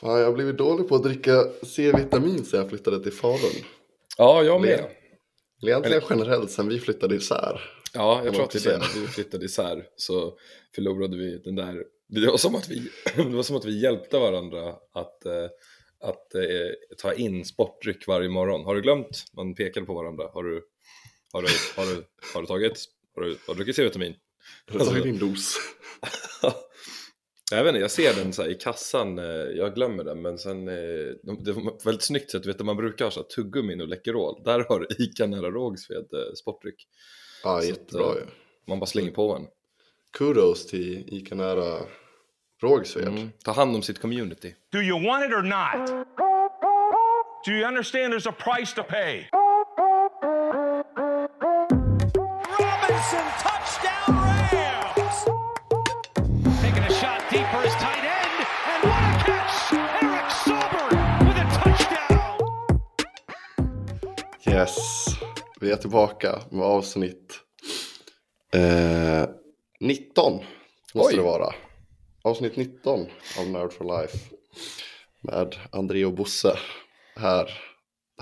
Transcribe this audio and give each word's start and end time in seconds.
Fan, 0.00 0.18
jag 0.18 0.26
har 0.26 0.32
blivit 0.32 0.58
dålig 0.58 0.88
på 0.88 0.94
att 0.94 1.02
dricka 1.02 1.44
C-vitamin 1.62 2.44
sen 2.44 2.60
jag 2.60 2.68
flyttade 2.68 3.02
till 3.02 3.12
Falun. 3.12 3.64
Ja, 4.18 4.42
jag 4.42 4.60
med. 4.60 4.84
Eller 5.62 5.72
egentligen 5.72 6.02
generellt 6.10 6.50
sen 6.50 6.68
vi 6.68 6.80
flyttade 6.80 7.14
isär. 7.14 7.60
Ja, 7.92 8.22
jag 8.24 8.34
tror 8.34 8.44
att 8.44 8.50
det 8.50 8.60
säga. 8.60 8.74
är 8.74 8.80
det. 8.80 9.00
Vi 9.00 9.06
flyttade 9.06 9.44
isär 9.44 9.84
så 9.96 10.38
förlorade 10.74 11.16
vi 11.16 11.38
den 11.38 11.54
där. 11.54 11.84
Det 12.08 12.26
var 12.26 12.36
som 12.36 12.54
att 12.54 12.68
vi, 12.68 12.90
det 13.16 13.22
var 13.22 13.42
som 13.42 13.56
att 13.56 13.64
vi 13.64 13.82
hjälpte 13.82 14.18
varandra 14.18 14.68
att, 14.92 15.26
eh, 15.26 15.48
att 16.00 16.34
eh, 16.34 16.42
ta 16.98 17.12
in 17.12 17.44
sportdryck 17.44 18.06
varje 18.06 18.28
morgon. 18.28 18.64
Har 18.64 18.74
du 18.74 18.82
glömt? 18.82 19.24
Man 19.36 19.54
pekade 19.54 19.86
på 19.86 19.94
varandra. 19.94 20.24
Har 20.32 20.44
du, 20.44 20.62
har 21.32 21.42
du, 21.42 21.48
har 21.76 21.94
du, 21.94 22.04
har 22.34 22.40
du 22.40 22.46
tagit? 22.46 22.84
Har 23.14 23.22
du, 23.22 23.28
har 23.46 23.54
du 23.54 23.58
druckit 23.58 23.76
C-vitamin? 23.76 24.14
Jag 24.72 24.78
har 24.78 24.86
tagit 24.86 25.02
din 25.02 25.18
dos. 25.18 25.56
Jag 27.50 27.64
vet 27.64 27.68
inte, 27.68 27.80
jag 27.80 27.90
ser 27.90 28.14
den 28.14 28.32
så 28.32 28.42
här 28.42 28.48
i 28.48 28.54
kassan, 28.54 29.18
eh, 29.18 29.24
jag 29.34 29.74
glömmer 29.74 30.04
den 30.04 30.22
men 30.22 30.38
sen, 30.38 30.68
eh, 30.68 30.74
de- 31.22 31.44
det 31.44 31.52
var 31.52 31.84
väldigt 31.84 32.02
snyggt 32.02 32.30
sätt, 32.30 32.46
vet 32.46 32.58
du, 32.58 32.64
man 32.64 32.76
brukar 32.76 33.04
ha 33.04 33.10
så 33.12 33.20
här 33.20 33.26
tuggummin 33.28 33.80
och 33.80 33.88
Läkerol, 33.88 34.42
där 34.44 34.64
har 34.68 34.86
ICA 35.02 35.26
nära 35.26 35.50
Rågsved 35.50 35.98
eh, 36.12 36.32
sportdryck. 36.40 36.88
Ja, 37.44 37.60
Så 37.60 37.68
jättebra 37.68 38.10
att, 38.10 38.16
ju. 38.16 38.20
Man 38.68 38.80
bara 38.80 38.86
slänger 38.86 39.10
på 39.10 39.34
en. 39.36 39.46
Kudos 40.18 40.66
till 40.66 41.04
Ica 41.14 41.34
nära 41.34 41.80
Rågsved. 42.62 43.08
Mm. 43.08 43.30
Ta 43.44 43.52
hand 43.52 43.76
om 43.76 43.82
sitt 43.82 43.98
community. 44.00 44.54
Do 44.72 44.78
you 44.78 45.06
want 45.06 45.24
it 45.24 45.32
or 45.32 45.42
not? 45.42 46.06
Do 47.46 47.52
you 47.52 47.68
understand 47.68 48.14
there's 48.14 48.28
a 48.28 48.34
price 48.38 48.74
to 48.74 48.82
pay? 48.82 49.28
Robinson, 52.58 53.26
Yes, 64.56 65.06
vi 65.60 65.70
är 65.70 65.76
tillbaka 65.76 66.42
med 66.50 66.64
avsnitt 66.64 67.40
eh, 68.54 69.28
19. 69.80 70.44
Måste 70.94 71.12
Oj. 71.12 71.16
det 71.16 71.22
vara. 71.22 71.54
Avsnitt 72.22 72.56
19 72.56 73.06
av 73.38 73.50
Nerd 73.50 73.72
for 73.72 74.00
Life. 74.00 74.18
Med 75.20 75.56
André 75.72 76.04
och 76.04 76.12
Bosse. 76.12 76.58
Här, 77.16 77.50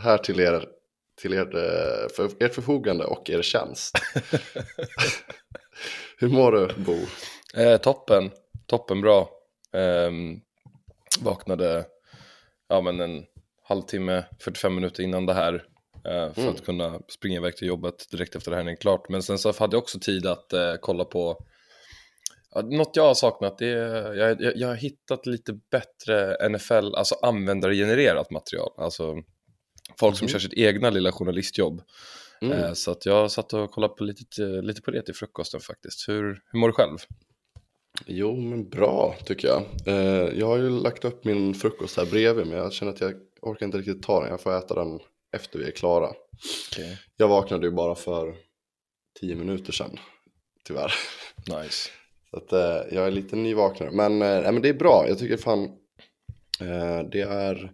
här 0.00 0.18
till 0.18 0.40
er, 0.40 0.68
till 1.22 1.34
er, 1.34 1.56
eh, 1.56 2.08
för 2.16 2.44
ert 2.44 2.54
förfogande 2.54 3.04
och 3.04 3.30
er 3.30 3.42
tjänst. 3.42 3.98
Hur 6.18 6.28
mår 6.28 6.52
du 6.52 6.74
Bo? 6.76 6.96
Eh, 7.62 7.80
toppen, 7.80 8.30
toppen 8.66 9.00
bra. 9.00 9.30
Ehm, 9.72 10.40
vaknade 11.20 11.84
ja, 12.68 12.80
men 12.80 13.00
en 13.00 13.24
halvtimme, 13.62 14.24
45 14.40 14.74
minuter 14.74 15.02
innan 15.02 15.26
det 15.26 15.34
här. 15.34 15.64
Eh, 16.04 16.32
för 16.32 16.48
att 16.48 16.64
kunna 16.64 17.00
springa 17.08 17.36
iväg 17.36 17.56
till 17.56 17.68
jobbet 17.68 18.10
direkt 18.10 18.36
efter 18.36 18.50
det 18.50 18.56
här 18.56 18.70
är 18.70 18.76
klart. 18.76 19.08
Men 19.08 19.22
sen 19.22 19.38
så 19.38 19.52
hade 19.58 19.76
jag 19.76 19.82
också 19.82 19.98
tid 19.98 20.26
att 20.26 20.52
eh, 20.52 20.74
kolla 20.80 21.04
på 21.04 21.44
något 22.62 22.96
jag 22.96 23.06
har 23.06 23.14
saknat 23.14 23.58
det 23.58 23.66
är, 23.66 24.14
jag, 24.14 24.42
jag, 24.42 24.56
jag 24.56 24.68
har 24.68 24.74
hittat 24.74 25.26
lite 25.26 25.58
bättre 25.70 26.48
NFL, 26.48 26.94
alltså 26.94 27.14
användargenererat 27.22 28.30
material. 28.30 28.70
Alltså 28.76 29.14
folk 30.00 30.16
som 30.16 30.28
kör 30.28 30.38
sitt 30.38 30.54
egna 30.54 30.90
lilla 30.90 31.12
journalistjobb. 31.12 31.82
Mm. 32.42 32.58
Eh, 32.58 32.72
så 32.72 32.90
att 32.90 33.06
jag 33.06 33.30
satt 33.30 33.52
och 33.52 33.70
kollade 33.70 33.94
på 33.94 34.04
lite, 34.04 34.42
lite 34.42 34.82
på 34.82 34.90
det 34.90 35.02
till 35.02 35.14
frukosten 35.14 35.60
faktiskt. 35.60 36.08
Hur, 36.08 36.42
hur 36.52 36.58
mår 36.58 36.68
du 36.68 36.74
själv? 36.74 36.98
Jo, 38.06 38.36
men 38.36 38.68
bra 38.68 39.16
tycker 39.24 39.48
jag. 39.48 39.62
Eh, 39.86 40.38
jag 40.38 40.46
har 40.46 40.56
ju 40.56 40.70
lagt 40.70 41.04
upp 41.04 41.24
min 41.24 41.54
frukost 41.54 41.96
här 41.96 42.06
bredvid, 42.06 42.46
men 42.46 42.58
jag 42.58 42.72
känner 42.72 42.92
att 42.92 43.00
jag 43.00 43.14
orkar 43.42 43.66
inte 43.66 43.78
riktigt 43.78 44.02
ta 44.02 44.20
den. 44.20 44.30
Jag 44.30 44.40
får 44.40 44.58
äta 44.58 44.74
den 44.74 45.00
efter 45.34 45.58
vi 45.58 45.64
är 45.64 45.70
klara. 45.70 46.12
Jag 47.16 47.28
vaknade 47.28 47.66
ju 47.66 47.72
bara 47.72 47.94
för 47.94 48.34
tio 49.20 49.34
minuter 49.34 49.72
sedan, 49.72 49.98
tyvärr. 50.64 50.92
Nice. 51.36 51.90
Så 52.30 52.36
att, 52.36 52.52
eh, 52.52 52.94
jag 52.96 53.06
är 53.06 53.10
lite 53.10 53.36
nyvaknare. 53.36 53.90
Men, 53.90 54.22
eh, 54.22 54.52
men 54.52 54.62
det 54.62 54.68
är 54.68 54.74
bra, 54.74 55.04
jag 55.08 55.18
tycker 55.18 55.36
fan 55.36 55.64
eh, 56.60 57.08
det 57.12 57.20
är 57.20 57.72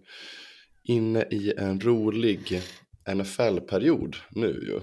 inne 0.84 1.22
i 1.30 1.54
en 1.58 1.80
rolig 1.80 2.62
NFL-period 3.14 4.16
nu 4.30 4.46
ju. 4.46 4.80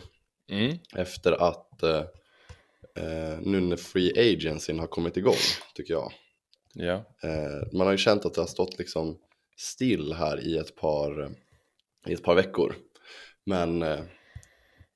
Mm. 0.57 0.77
Efter 0.95 1.31
att 1.31 1.83
eh, 1.83 2.03
eh, 2.95 3.39
nu 3.41 3.59
när 3.59 3.75
Free 3.77 4.33
Agencyn 4.33 4.79
har 4.79 4.87
kommit 4.87 5.17
igång, 5.17 5.43
tycker 5.75 5.93
jag. 5.93 6.13
Ja. 6.73 7.05
Eh, 7.23 7.73
man 7.73 7.87
har 7.87 7.91
ju 7.91 7.97
känt 7.97 8.25
att 8.25 8.33
det 8.33 8.41
har 8.41 8.47
stått 8.47 8.79
liksom 8.79 9.17
still 9.57 10.13
här 10.13 10.47
i 10.47 10.57
ett 10.57 10.75
par, 10.75 11.31
i 12.09 12.13
ett 12.13 12.23
par 12.23 12.35
veckor. 12.35 12.75
Men, 13.45 13.81
eh, 13.81 13.99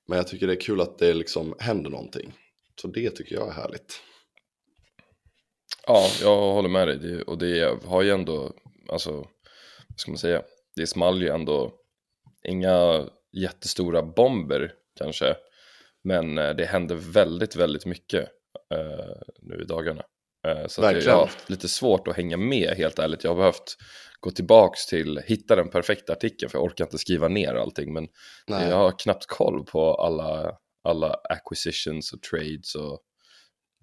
men 0.07 0.17
jag 0.17 0.27
tycker 0.27 0.47
det 0.47 0.53
är 0.53 0.61
kul 0.61 0.81
att 0.81 0.97
det 0.97 1.13
liksom 1.13 1.55
händer 1.59 1.89
någonting. 1.89 2.33
Så 2.81 2.88
det 2.88 3.09
tycker 3.09 3.35
jag 3.35 3.47
är 3.47 3.53
härligt. 3.53 4.01
ja, 5.88 6.07
jag 6.21 6.35
håller 6.35 6.69
med 6.69 6.88
dig. 6.88 6.97
Det, 6.97 7.23
och 7.23 7.38
det 7.38 7.79
har 7.85 8.01
ju 8.01 8.09
ändå, 8.09 8.53
alltså, 8.89 9.11
vad 9.11 10.00
ska 10.00 10.11
man 10.11 10.17
säga, 10.17 10.44
det 10.75 10.88
small 10.88 11.21
ju 11.21 11.29
ändå 11.29 11.73
inga 12.44 13.07
jättestora 13.31 14.01
bomber 14.03 14.73
kanske. 14.95 15.35
Men 16.03 16.38
eh, 16.38 16.50
det 16.50 16.66
händer 16.66 16.95
väldigt, 16.95 17.55
väldigt 17.55 17.85
mycket 17.85 18.29
eh, 18.73 19.21
nu 19.41 19.61
i 19.61 19.66
dagarna. 19.66 20.03
Eh, 20.47 20.68
så 20.68 20.85
att 20.85 21.03
jag, 21.06 21.13
har 21.13 21.22
haft 21.22 21.50
lite 21.50 21.69
svårt 21.69 22.07
att 22.07 22.16
hänga 22.16 22.38
med 22.38 22.78
helt 22.78 23.00
ärligt. 23.00 23.24
Jag 23.24 23.31
har 23.31 23.38
behövt 23.38 23.78
gå 24.19 24.31
tillbaks 24.31 24.85
till, 24.85 25.22
hitta 25.25 25.56
den 25.56 25.69
perfekta 25.69 26.13
artikeln 26.13 26.50
för 26.50 26.57
jag 26.57 26.66
orkar 26.66 26.85
inte 26.85 26.97
skriva 26.97 27.28
ner 27.28 27.53
allting. 27.53 27.94
Men 27.94 28.07
Nej. 28.47 28.69
jag 28.69 28.78
har 28.78 29.00
knappt 29.00 29.25
koll 29.25 29.66
på 29.66 29.96
alla, 29.96 30.51
alla 30.84 31.16
acquisitions 31.30 32.13
och 32.13 32.22
trades 32.22 32.75
och 32.75 33.00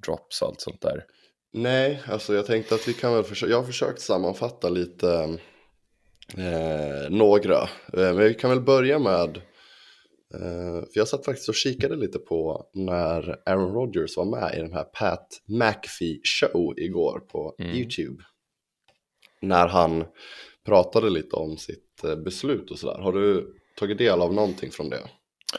drops 0.07 0.43
och 0.43 0.49
allt 0.49 0.61
sånt 0.61 0.81
där. 0.81 1.05
Nej, 1.53 2.03
alltså 2.07 2.35
jag 2.35 2.47
tänkte 2.47 2.75
att 2.75 2.89
vi 2.89 2.95
kan 2.95 3.15
väl 3.15 3.25
försöka, 3.25 3.51
jag 3.51 3.59
har 3.59 3.67
försökt 3.67 4.01
sammanfatta 4.01 4.69
lite 4.69 5.39
eh, 6.37 7.11
några. 7.11 7.63
Eh, 7.63 7.69
men 7.93 8.19
vi 8.19 8.35
kan 8.35 8.51
väl 8.51 8.61
börja 8.61 8.99
med, 8.99 9.41
för 10.33 10.91
jag 10.93 11.09
satt 11.09 11.25
faktiskt 11.25 11.49
och 11.49 11.55
kikade 11.55 11.97
lite 11.97 12.19
på 12.19 12.66
när 12.75 13.37
Aaron 13.47 13.75
Rodgers 13.75 14.16
var 14.16 14.25
med 14.25 14.55
i 14.55 14.61
den 14.61 14.72
här 14.72 14.84
Pat 14.84 15.43
McAfee 15.47 16.21
show 16.25 16.75
igår 16.78 17.21
på 17.21 17.55
YouTube. 17.61 18.22
När 19.43 19.69
han 19.69 20.05
pratade 20.65 21.11
lite 21.11 21.37
om 21.37 21.56
sitt 21.56 22.05
eh, 22.05 22.17
beslut 22.17 22.71
och 22.71 22.78
sådär. 22.78 22.99
Har 22.99 23.12
du 23.12 23.55
tagit 23.77 23.99
del 23.99 24.21
av 24.21 24.34
någonting 24.34 24.71
från 24.71 24.91
det? 24.91 25.00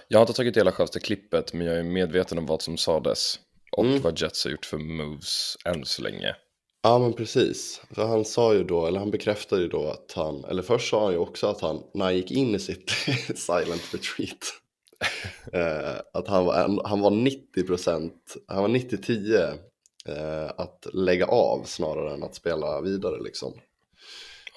Jag 0.07 0.19
har 0.19 0.23
inte 0.23 0.33
tagit 0.33 0.53
del 0.53 0.67
av 0.67 0.73
själva 0.73 0.99
klippet 0.99 1.53
men 1.53 1.67
jag 1.67 1.79
är 1.79 1.83
medveten 1.83 2.37
om 2.37 2.45
vad 2.45 2.61
som 2.61 2.77
sades. 2.77 3.39
Och 3.71 3.85
Mm. 3.85 4.01
vad 4.01 4.19
Jets 4.21 4.43
har 4.45 4.51
gjort 4.51 4.65
för 4.65 4.77
moves 4.77 5.55
än 5.65 5.85
så 5.85 6.01
länge. 6.01 6.35
Ja 6.81 6.99
men 6.99 7.13
precis, 7.13 7.81
för 7.91 8.07
han 8.07 8.25
sa 8.25 8.53
ju 8.53 8.63
då, 8.63 8.87
eller 8.87 8.99
han 8.99 9.11
bekräftade 9.11 9.61
ju 9.61 9.67
då 9.67 9.87
att 9.87 10.13
han, 10.15 10.43
eller 10.43 10.61
först 10.61 10.89
sa 10.89 11.03
han 11.03 11.13
ju 11.13 11.19
också 11.19 11.47
att 11.47 11.61
han, 11.61 11.83
när 11.93 12.05
han 12.05 12.15
gick 12.15 12.31
in 12.31 12.55
i 12.55 12.59
sitt 12.59 12.89
silent 13.35 13.93
retreat, 13.93 14.53
eh, 15.53 16.01
att 16.13 16.27
han 16.27 16.45
var, 16.45 16.87
han 16.87 17.01
var 17.01 17.11
90%, 17.11 18.11
han 18.47 18.61
var 18.61 18.69
90-10 18.69 19.57
eh, 20.05 20.51
att 20.57 20.87
lägga 20.93 21.25
av 21.25 21.63
snarare 21.63 22.13
än 22.13 22.23
att 22.23 22.35
spela 22.35 22.81
vidare 22.81 23.23
liksom. 23.23 23.53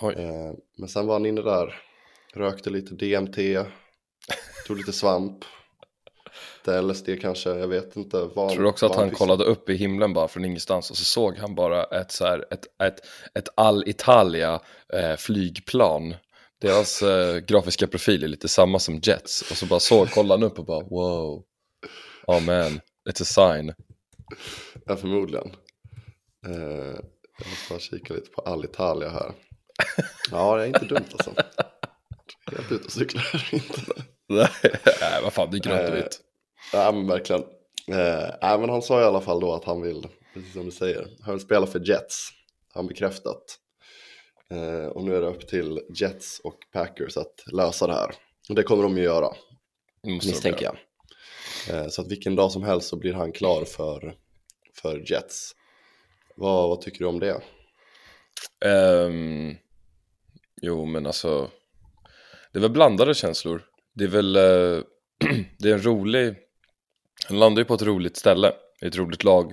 Eh, 0.03 0.53
men 0.79 0.89
sen 0.89 1.07
var 1.07 1.15
han 1.15 1.27
inne 1.27 1.43
där, 1.43 1.75
rökte 2.35 2.71
lite 2.71 2.95
DMT, 2.95 3.37
tog 4.67 4.77
lite 4.77 4.93
svamp, 4.93 5.45
lite 6.59 6.81
LSD 6.83 7.09
kanske, 7.21 7.51
jag 7.51 7.69
vet 7.69 7.97
inte. 7.97 8.29
Vad, 8.35 8.51
Tror 8.53 8.63
du 8.63 8.69
också 8.69 8.87
att 8.87 8.95
han 8.97 9.05
visste. 9.09 9.19
kollade 9.19 9.45
upp 9.45 9.71
i 9.71 9.75
himlen 9.75 10.13
bara 10.13 10.29
från 10.29 10.45
ingenstans 10.45 10.91
och 10.91 10.97
så 10.97 11.05
såg 11.05 11.37
han 11.37 11.55
bara 11.55 11.85
ett, 11.85 12.13
så 12.13 12.25
här, 12.27 12.45
ett, 12.51 12.65
ett, 12.83 13.01
ett 13.35 13.49
All-Italia 13.55 14.61
eh, 14.93 15.17
flygplan. 15.17 16.15
Deras 16.61 17.03
eh, 17.03 17.39
grafiska 17.39 17.87
profil 17.87 18.25
är 18.25 18.29
lite 18.29 18.49
samma 18.49 18.79
som 18.79 19.01
Jets. 19.03 19.51
Och 19.51 19.57
så 19.57 19.67
bara 19.67 19.81
såg, 19.81 20.11
kollade 20.11 20.41
han 20.45 20.53
upp 20.53 20.59
och 20.59 20.65
bara 20.65 20.81
wow. 20.85 21.43
Oh 22.27 22.41
man, 22.41 22.81
it's 23.11 23.23
a 23.23 23.25
sign. 23.55 23.73
Ja, 24.87 24.97
förmodligen. 24.97 25.51
Eh, 26.47 26.55
jag 27.39 27.49
måste 27.51 27.67
bara 27.71 27.79
kika 27.79 28.15
lite 28.15 28.31
på 28.31 28.41
Alitalia 28.43 29.09
här. 29.11 29.33
Ja, 30.31 30.57
det 30.57 30.63
är 30.63 30.67
inte 30.67 30.85
dumt 30.85 31.05
alltså. 31.13 31.35
Helt 32.53 32.73
ute 32.73 32.85
och 32.85 32.93
cyklar 32.93 33.49
inte. 33.53 33.83
Nej, 35.01 35.23
vad 35.23 35.33
fan, 35.33 35.51
det 35.51 35.57
är 35.57 35.61
grönt 35.61 35.89
och 35.91 35.97
vitt. 35.97 36.21
Ja, 36.73 36.93
men 36.93 37.07
verkligen. 37.07 37.43
Eh, 37.89 38.31
nej, 38.43 38.59
men 38.59 38.69
han 38.69 38.83
sa 38.83 39.01
i 39.01 39.05
alla 39.05 39.21
fall 39.21 39.41
då 39.41 39.55
att 39.55 39.65
han 39.65 39.83
vill, 39.83 40.07
precis 40.35 40.53
som 40.53 40.65
du 40.65 40.71
säger, 40.71 41.09
han 41.23 41.35
vill 41.35 41.45
spela 41.45 41.67
för 41.67 41.89
Jets. 41.89 42.29
Han 42.75 42.87
bekräftat. 42.87 43.59
Eh, 44.51 44.87
och 44.87 45.05
nu 45.05 45.17
är 45.17 45.21
det 45.21 45.27
upp 45.27 45.49
till 45.49 45.81
Jets 45.95 46.41
och 46.45 46.57
Packers 46.73 47.17
att 47.17 47.45
lösa 47.53 47.87
det 47.87 47.93
här. 47.95 48.15
Och 48.49 48.55
det 48.55 48.63
kommer 48.63 48.83
de 48.83 48.97
ju 48.97 49.05
göra, 49.05 49.29
misstänker 50.03 50.65
jag. 50.65 50.77
Eh, 51.71 51.89
så 51.89 52.03
att 52.03 52.11
vilken 52.11 52.37
dag 52.37 52.53
som 52.53 52.63
helst 52.63 52.89
så 52.89 52.97
blir 52.97 53.13
han 53.13 53.33
klar 53.33 53.65
för, 53.65 54.15
för 54.83 55.13
Jets. 55.13 55.53
Vad, 56.37 56.69
vad 56.69 56.81
tycker 56.81 56.99
du 56.99 57.07
om 57.07 57.21
det? 57.21 57.41
Ehm, 58.65 59.57
Jo, 60.65 60.85
men 60.85 61.07
alltså, 61.07 61.51
det 62.53 62.59
är 62.59 62.61
väl 62.61 62.71
blandade 62.71 63.15
känslor. 63.15 63.63
Det 63.95 64.05
är 64.05 64.09
väl, 64.09 64.37
eh, 64.37 64.83
det 65.59 65.69
är 65.71 65.75
en 65.75 65.83
rolig, 65.85 66.35
han 67.29 67.39
landar 67.39 67.61
ju 67.61 67.65
på 67.65 67.75
ett 67.75 67.83
roligt 67.83 68.17
ställe, 68.17 68.53
i 68.83 68.87
ett 68.87 68.97
roligt 68.97 69.25
lag. 69.25 69.53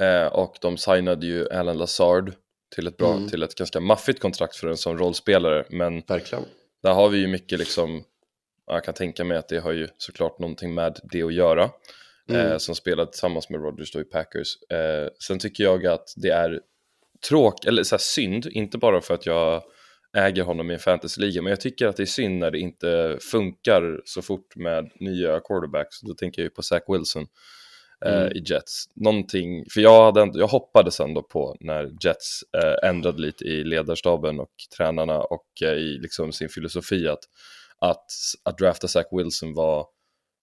Eh, 0.00 0.26
och 0.26 0.56
de 0.60 0.76
signade 0.76 1.26
ju 1.26 1.48
Alan 1.48 1.78
Lazard 1.78 2.32
till 2.74 2.86
ett 2.86 2.96
bra, 2.96 3.12
Mm. 3.12 3.28
till 3.28 3.42
ett 3.42 3.54
ganska 3.54 3.80
maffigt 3.80 4.20
kontrakt 4.20 4.56
för 4.56 4.68
en 4.68 4.76
sån 4.76 4.98
rollspelare. 4.98 5.64
Men 5.70 6.00
Verkligen. 6.00 6.44
där 6.82 6.92
har 6.92 7.08
vi 7.08 7.18
ju 7.18 7.26
mycket 7.26 7.58
liksom, 7.58 8.04
ja, 8.66 8.74
jag 8.74 8.84
kan 8.84 8.94
tänka 8.94 9.24
mig 9.24 9.36
att 9.36 9.48
det 9.48 9.58
har 9.58 9.72
ju 9.72 9.88
såklart 9.98 10.38
någonting 10.38 10.74
med 10.74 10.98
det 11.12 11.22
att 11.22 11.34
göra. 11.34 11.70
Mm. 12.28 12.46
Eh, 12.46 12.58
som 12.58 12.74
spelade 12.74 13.10
tillsammans 13.10 13.50
med 13.50 13.60
Rodgers 13.60 13.92
då 13.92 14.00
i 14.00 14.04
Packers. 14.04 14.56
Eh, 14.70 15.08
sen 15.26 15.38
tycker 15.38 15.64
jag 15.64 15.86
att 15.86 16.14
det 16.16 16.28
är 16.30 16.60
tråk, 17.28 17.64
eller 17.64 17.82
så 17.82 17.94
här, 17.94 17.98
synd, 18.00 18.46
inte 18.46 18.78
bara 18.78 19.00
för 19.00 19.14
att 19.14 19.26
jag 19.26 19.62
äger 20.16 20.42
honom 20.42 20.70
i 20.70 20.74
en 20.74 20.80
fantasyliga, 20.80 21.42
men 21.42 21.50
jag 21.50 21.60
tycker 21.60 21.86
att 21.86 21.96
det 21.96 22.02
är 22.02 22.06
synd 22.06 22.38
när 22.38 22.50
det 22.50 22.58
inte 22.58 23.18
funkar 23.32 24.00
så 24.04 24.22
fort 24.22 24.56
med 24.56 24.90
nya 25.00 25.40
quarterbacks. 25.40 26.00
Då 26.00 26.14
tänker 26.14 26.42
jag 26.42 26.44
ju 26.46 26.50
på 26.50 26.62
Zach 26.62 26.82
Wilson 26.88 27.26
eh, 28.06 28.20
Mm. 28.22 28.32
i 28.36 28.42
Jets. 28.46 28.84
Någonting, 28.94 29.64
för 29.74 29.80
jag, 29.80 30.04
hade, 30.04 30.22
ändå- 30.22 30.38
jag 30.40 30.46
hoppades 30.46 31.00
ändå 31.00 31.22
på 31.22 31.56
när 31.60 31.90
Jets 32.04 32.40
eh, 32.56 32.88
ändrade 32.88 33.20
lite 33.22 33.44
i 33.44 33.64
ledarstaben 33.64 34.40
och 34.40 34.50
tränarna 34.76 35.18
och 35.18 35.46
eh, 35.62 35.72
i 35.72 35.98
liksom 35.98 36.32
sin 36.32 36.48
filosofi 36.48 37.08
att, 37.08 37.24
att, 37.78 38.04
att 38.44 38.58
drafta 38.58 38.88
Zach 38.88 39.06
Wilson 39.12 39.54
var 39.54 39.86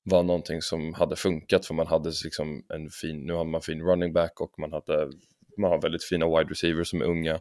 var 0.05 0.23
någonting 0.23 0.61
som 0.61 0.93
hade 0.93 1.15
funkat 1.15 1.65
för 1.65 1.73
man 1.73 1.87
hade 1.87 2.11
liksom 2.23 2.65
en 2.73 2.89
fin, 2.89 3.25
nu 3.25 3.33
har 3.33 3.45
man 3.45 3.61
fin 3.61 3.81
running 3.81 4.13
back 4.13 4.41
och 4.41 4.59
man 4.59 4.71
hade, 4.73 5.09
man 5.57 5.71
har 5.71 5.81
väldigt 5.81 6.03
fina 6.03 6.25
wide 6.37 6.51
receivers 6.51 6.87
som 6.89 7.01
är 7.01 7.05
unga. 7.05 7.39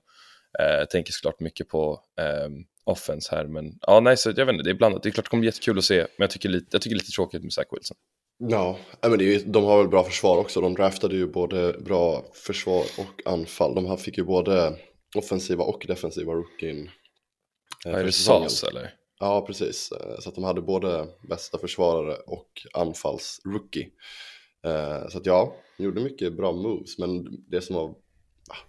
Eh, 0.59 0.67
jag 0.75 0.91
tänker 0.91 1.13
såklart 1.13 1.41
mycket 1.41 1.69
på 1.69 2.01
eh, 2.21 2.49
offense 2.85 3.35
här, 3.37 3.47
men 3.47 3.79
ja, 3.81 4.01
nej, 4.01 4.17
så 4.17 4.29
jag 4.37 4.47
vet 4.47 4.53
inte, 4.53 4.65
det 4.65 4.71
är 4.71 4.75
blandat. 4.75 5.03
Det 5.03 5.09
är 5.09 5.11
klart 5.11 5.25
det 5.25 5.31
kommer 5.31 5.41
bli 5.41 5.49
jättekul 5.49 5.79
att 5.79 5.85
se, 5.85 5.97
men 5.99 6.07
jag 6.19 6.31
tycker 6.31 6.49
lite, 6.49 6.67
jag 6.71 6.83
tycker 6.83 6.97
lite 6.97 7.11
tråkigt 7.13 7.43
med 7.43 7.53
Zach 7.53 7.67
Wilson. 7.71 7.97
Ja, 8.39 8.79
men 9.03 9.19
det 9.19 9.25
är 9.25 9.27
ju, 9.27 9.39
de 9.39 9.65
har 9.65 9.79
väl 9.79 9.89
bra 9.89 10.05
försvar 10.05 10.39
också. 10.39 10.61
De 10.61 10.75
draftade 10.75 11.17
ju 11.17 11.27
både 11.27 11.73
bra 11.73 12.25
försvar 12.35 12.85
och 12.99 13.33
anfall. 13.33 13.75
De 13.75 13.87
här 13.87 13.97
fick 13.97 14.19
ju 14.19 14.25
både 14.25 14.77
offensiva 15.17 15.65
och 15.65 15.85
defensiva 15.89 16.33
rookien. 16.33 16.91
eh, 17.87 17.95
är 17.95 18.05
det. 18.05 18.13
SAS 18.13 18.65
eller? 18.65 18.95
Ja, 19.21 19.47
precis. 19.47 19.93
Eh, 19.93 20.19
Så 20.21 20.29
att 20.29 20.35
de 20.35 20.45
hade 20.45 20.61
både 20.63 21.07
bästa 21.29 21.59
försvarare 21.59 22.17
och 22.17 22.49
anfallsrookie. 22.75 23.89
Eh, 24.67 25.09
Så 25.09 25.19
att 25.19 25.27
ja, 25.27 25.55
de 25.79 25.85
gjorde 25.85 26.01
mycket 26.01 26.37
bra 26.37 26.53
moves. 26.53 26.99
Men 26.99 27.25
det 27.51 27.61
som 27.61 27.77
var... 27.77 27.95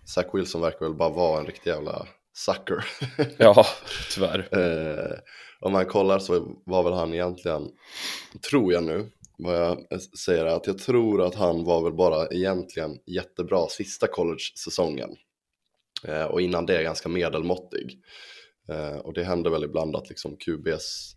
Zach 0.06 0.25
Wilson 0.34 0.62
verkar 0.62 0.86
väl 0.86 0.96
bara 0.96 1.10
vara 1.10 1.40
en 1.40 1.46
riktig 1.46 1.70
jävla 1.70 2.08
sucker. 2.34 2.86
Ja, 3.38 3.66
tyvärr. 4.14 4.40
Eh, 4.52 5.18
om 5.60 5.72
man 5.72 5.86
kollar 5.86 6.20
så 6.20 6.62
var 6.66 6.84
väl 6.84 6.94
han 6.94 7.14
egentligen, 7.14 7.70
tror 8.50 8.74
jag 8.74 8.84
nu, 8.84 9.12
vad 9.38 9.56
jag 9.56 10.02
säger 10.02 10.46
är 10.46 10.56
att 10.56 10.68
jag 10.68 10.78
tror 10.78 11.25
att 11.25 11.36
han 11.36 11.64
var 11.64 11.84
väl 11.84 11.94
bara 11.94 12.28
egentligen 12.28 13.00
jättebra 13.06 13.68
sista 13.68 14.08
college-säsongen. 14.08 15.10
Eh, 16.04 16.25
och 16.25 16.42
innan 16.42 16.66
det 16.66 16.84
ganska 16.84 17.10
medelmåttig. 17.10 18.00
Eh, 18.70 18.98
och 18.98 19.14
det 19.14 19.24
händer 19.24 19.50
väl 19.50 19.64
ibland 19.64 19.96
att 19.96 20.10
liksom 20.10 20.38
QBs 20.38 21.16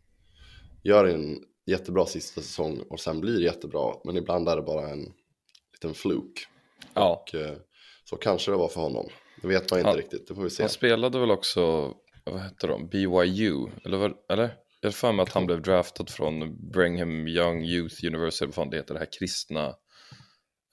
gör 0.83 1.05
en 1.05 1.39
jättebra 1.67 2.07
sista 2.07 2.41
säsong 2.41 2.83
och 2.91 3.01
sen 3.01 3.21
blir 3.21 3.43
jättebra. 3.43 3.95
Men 4.05 4.17
ibland 4.17 4.49
är 4.49 4.57
det 4.57 4.63
bara 4.63 4.89
en 4.89 5.13
liten 5.73 5.95
fluk. 5.95 6.47
Ja, 6.95 7.23
Och 7.23 7.35
eh, 7.35 7.57
så 8.11 8.17
kanske 8.17 8.51
det 8.51 8.57
var 8.57 8.69
för 8.69 8.81
honom. 8.81 9.09
Det 9.43 9.49
vet 9.49 9.71
man 9.71 9.81
inte 9.81 9.89
Han- 9.91 9.97
riktigt, 9.97 10.29
det 10.29 10.35
får 10.35 10.43
vi 10.43 10.51
se. 10.51 10.63
han 10.63 10.71
spelade 10.71 11.19
väl 11.19 11.31
också, 11.31 11.95
vad 12.25 12.41
hette 12.41 12.67
de, 12.67 12.89
BYU, 12.89 13.67
eller 13.85 14.13
eller? 14.29 14.55
Jag 14.81 14.89
har 14.89 14.93
för 14.93 15.13
mig 15.13 15.23
att 15.23 15.33
han 15.33 15.47
blev 15.47 15.63
draftad 15.63 16.07
från 16.07 16.57
Brigham 16.71 17.29
Young 17.29 17.65
Youth 17.65 18.05
University, 18.07 18.45
vad 18.47 18.55
fan 18.55 18.71
det 18.71 18.77
heter, 18.77 18.95
det 18.95 19.01
här 19.01 19.09
kristna. 19.19 19.67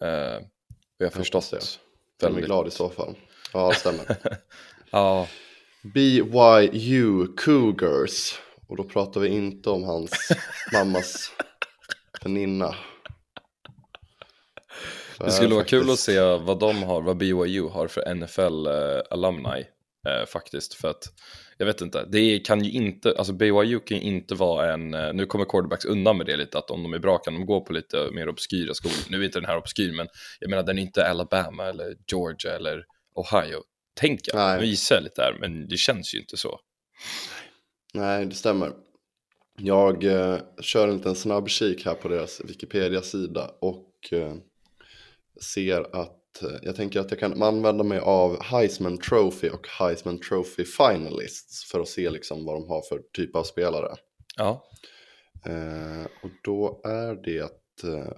Eh, 0.03 0.35
och 0.37 0.97
jag 0.97 1.05
har 1.05 1.11
förstått 1.11 1.43
hoppas 1.51 1.79
Jag 2.21 2.27
är 2.29 2.33
väldigt- 2.33 2.45
glad 2.45 2.67
i 2.67 2.71
så 2.71 2.89
fall. 2.89 3.15
Ja, 3.53 3.69
det 3.69 3.75
stämmer. 3.75 4.17
Ja, 4.91 5.27
BYU 5.83 7.27
Cougars. 7.37 8.39
Och 8.67 8.77
då 8.77 8.83
pratar 8.83 9.21
vi 9.21 9.27
inte 9.27 9.69
om 9.69 9.83
hans 9.83 10.29
mammas 10.73 11.31
väninna. 12.23 12.75
Det 15.25 15.31
skulle 15.31 15.55
vara 15.55 15.65
kul 15.65 15.79
att 15.79 15.85
faktiskt- 15.85 16.05
se 16.05 16.19
vad 16.19 16.59
de 16.59 16.83
har, 16.83 17.01
vad 17.01 17.17
BYU 17.17 17.67
har 17.69 17.87
för 17.87 18.15
NFL 18.15 18.67
eh, 18.67 20.13
eh, 20.13 20.25
faktiskt. 20.25 20.73
För 20.73 20.87
att, 20.87 21.03
jag 21.57 21.65
vet 21.65 21.81
inte, 21.81 22.05
det 22.05 22.39
kan 22.39 22.63
ju 22.63 22.71
inte, 22.71 23.15
alltså 23.17 23.33
BYU 23.33 23.79
kan 23.79 23.97
ju 23.97 24.03
inte 24.03 24.35
vara 24.35 24.73
en, 24.73 24.93
eh, 24.93 25.13
nu 25.13 25.25
kommer 25.25 25.45
quarterbacks 25.45 25.85
undan 25.85 26.17
med 26.17 26.25
det 26.25 26.37
lite, 26.37 26.57
att 26.57 26.71
om 26.71 26.83
de 26.83 26.93
är 26.93 26.99
bra 26.99 27.17
kan 27.17 27.33
de 27.33 27.45
gå 27.45 27.61
på 27.65 27.73
lite 27.73 28.09
mer 28.11 28.29
obskyra 28.29 28.73
skolor. 28.73 28.95
Nu 29.09 29.19
är 29.21 29.23
inte 29.25 29.39
den 29.39 29.49
här 29.49 29.57
obskyr, 29.57 29.93
men 29.93 30.07
jag 30.39 30.49
menar 30.49 30.63
den 30.63 30.77
är 30.77 30.81
inte 30.81 31.07
Alabama 31.07 31.65
eller 31.65 31.95
Georgia 32.11 32.55
eller 32.55 32.83
Ohio. 33.15 33.61
Tänk 33.95 34.19
jag, 34.23 34.35
Nej. 34.35 34.59
nu 34.59 34.65
gissar 34.65 34.95
jag 34.95 35.03
lite 35.03 35.21
där, 35.21 35.37
men 35.39 35.67
det 35.67 35.77
känns 35.77 36.15
ju 36.15 36.19
inte 36.19 36.37
så. 36.37 36.59
Nej, 37.93 38.25
det 38.25 38.35
stämmer. 38.35 38.71
Jag 39.57 40.03
eh, 40.03 40.37
kör 40.61 40.87
en 40.87 40.97
liten 40.97 41.15
snabb 41.15 41.49
kik 41.49 41.85
här 41.85 41.93
på 41.93 42.07
deras 42.07 42.41
Wikipedia-sida 42.45 43.51
och 43.61 43.89
eh, 44.11 44.33
ser 45.41 45.95
att 45.95 46.43
eh, 46.43 46.59
jag 46.61 46.75
tänker 46.75 46.99
att 46.99 47.11
jag 47.11 47.19
kan 47.19 47.43
använda 47.43 47.83
mig 47.83 47.99
av 47.99 48.43
Heisman 48.43 48.97
Trophy 48.97 49.49
och 49.49 49.67
Heisman 49.67 50.19
Trophy 50.19 50.65
Finalists 50.65 51.71
för 51.71 51.79
att 51.79 51.87
se 51.87 52.09
liksom 52.09 52.45
vad 52.45 52.55
de 52.55 52.69
har 52.69 52.81
för 52.89 53.01
typ 53.13 53.35
av 53.35 53.43
spelare. 53.43 53.95
Ja, 54.37 54.63
Eh, 55.45 56.05
och 56.23 56.29
då 56.43 56.81
är 56.83 57.15
det 57.23 57.39
eh, 57.89 58.11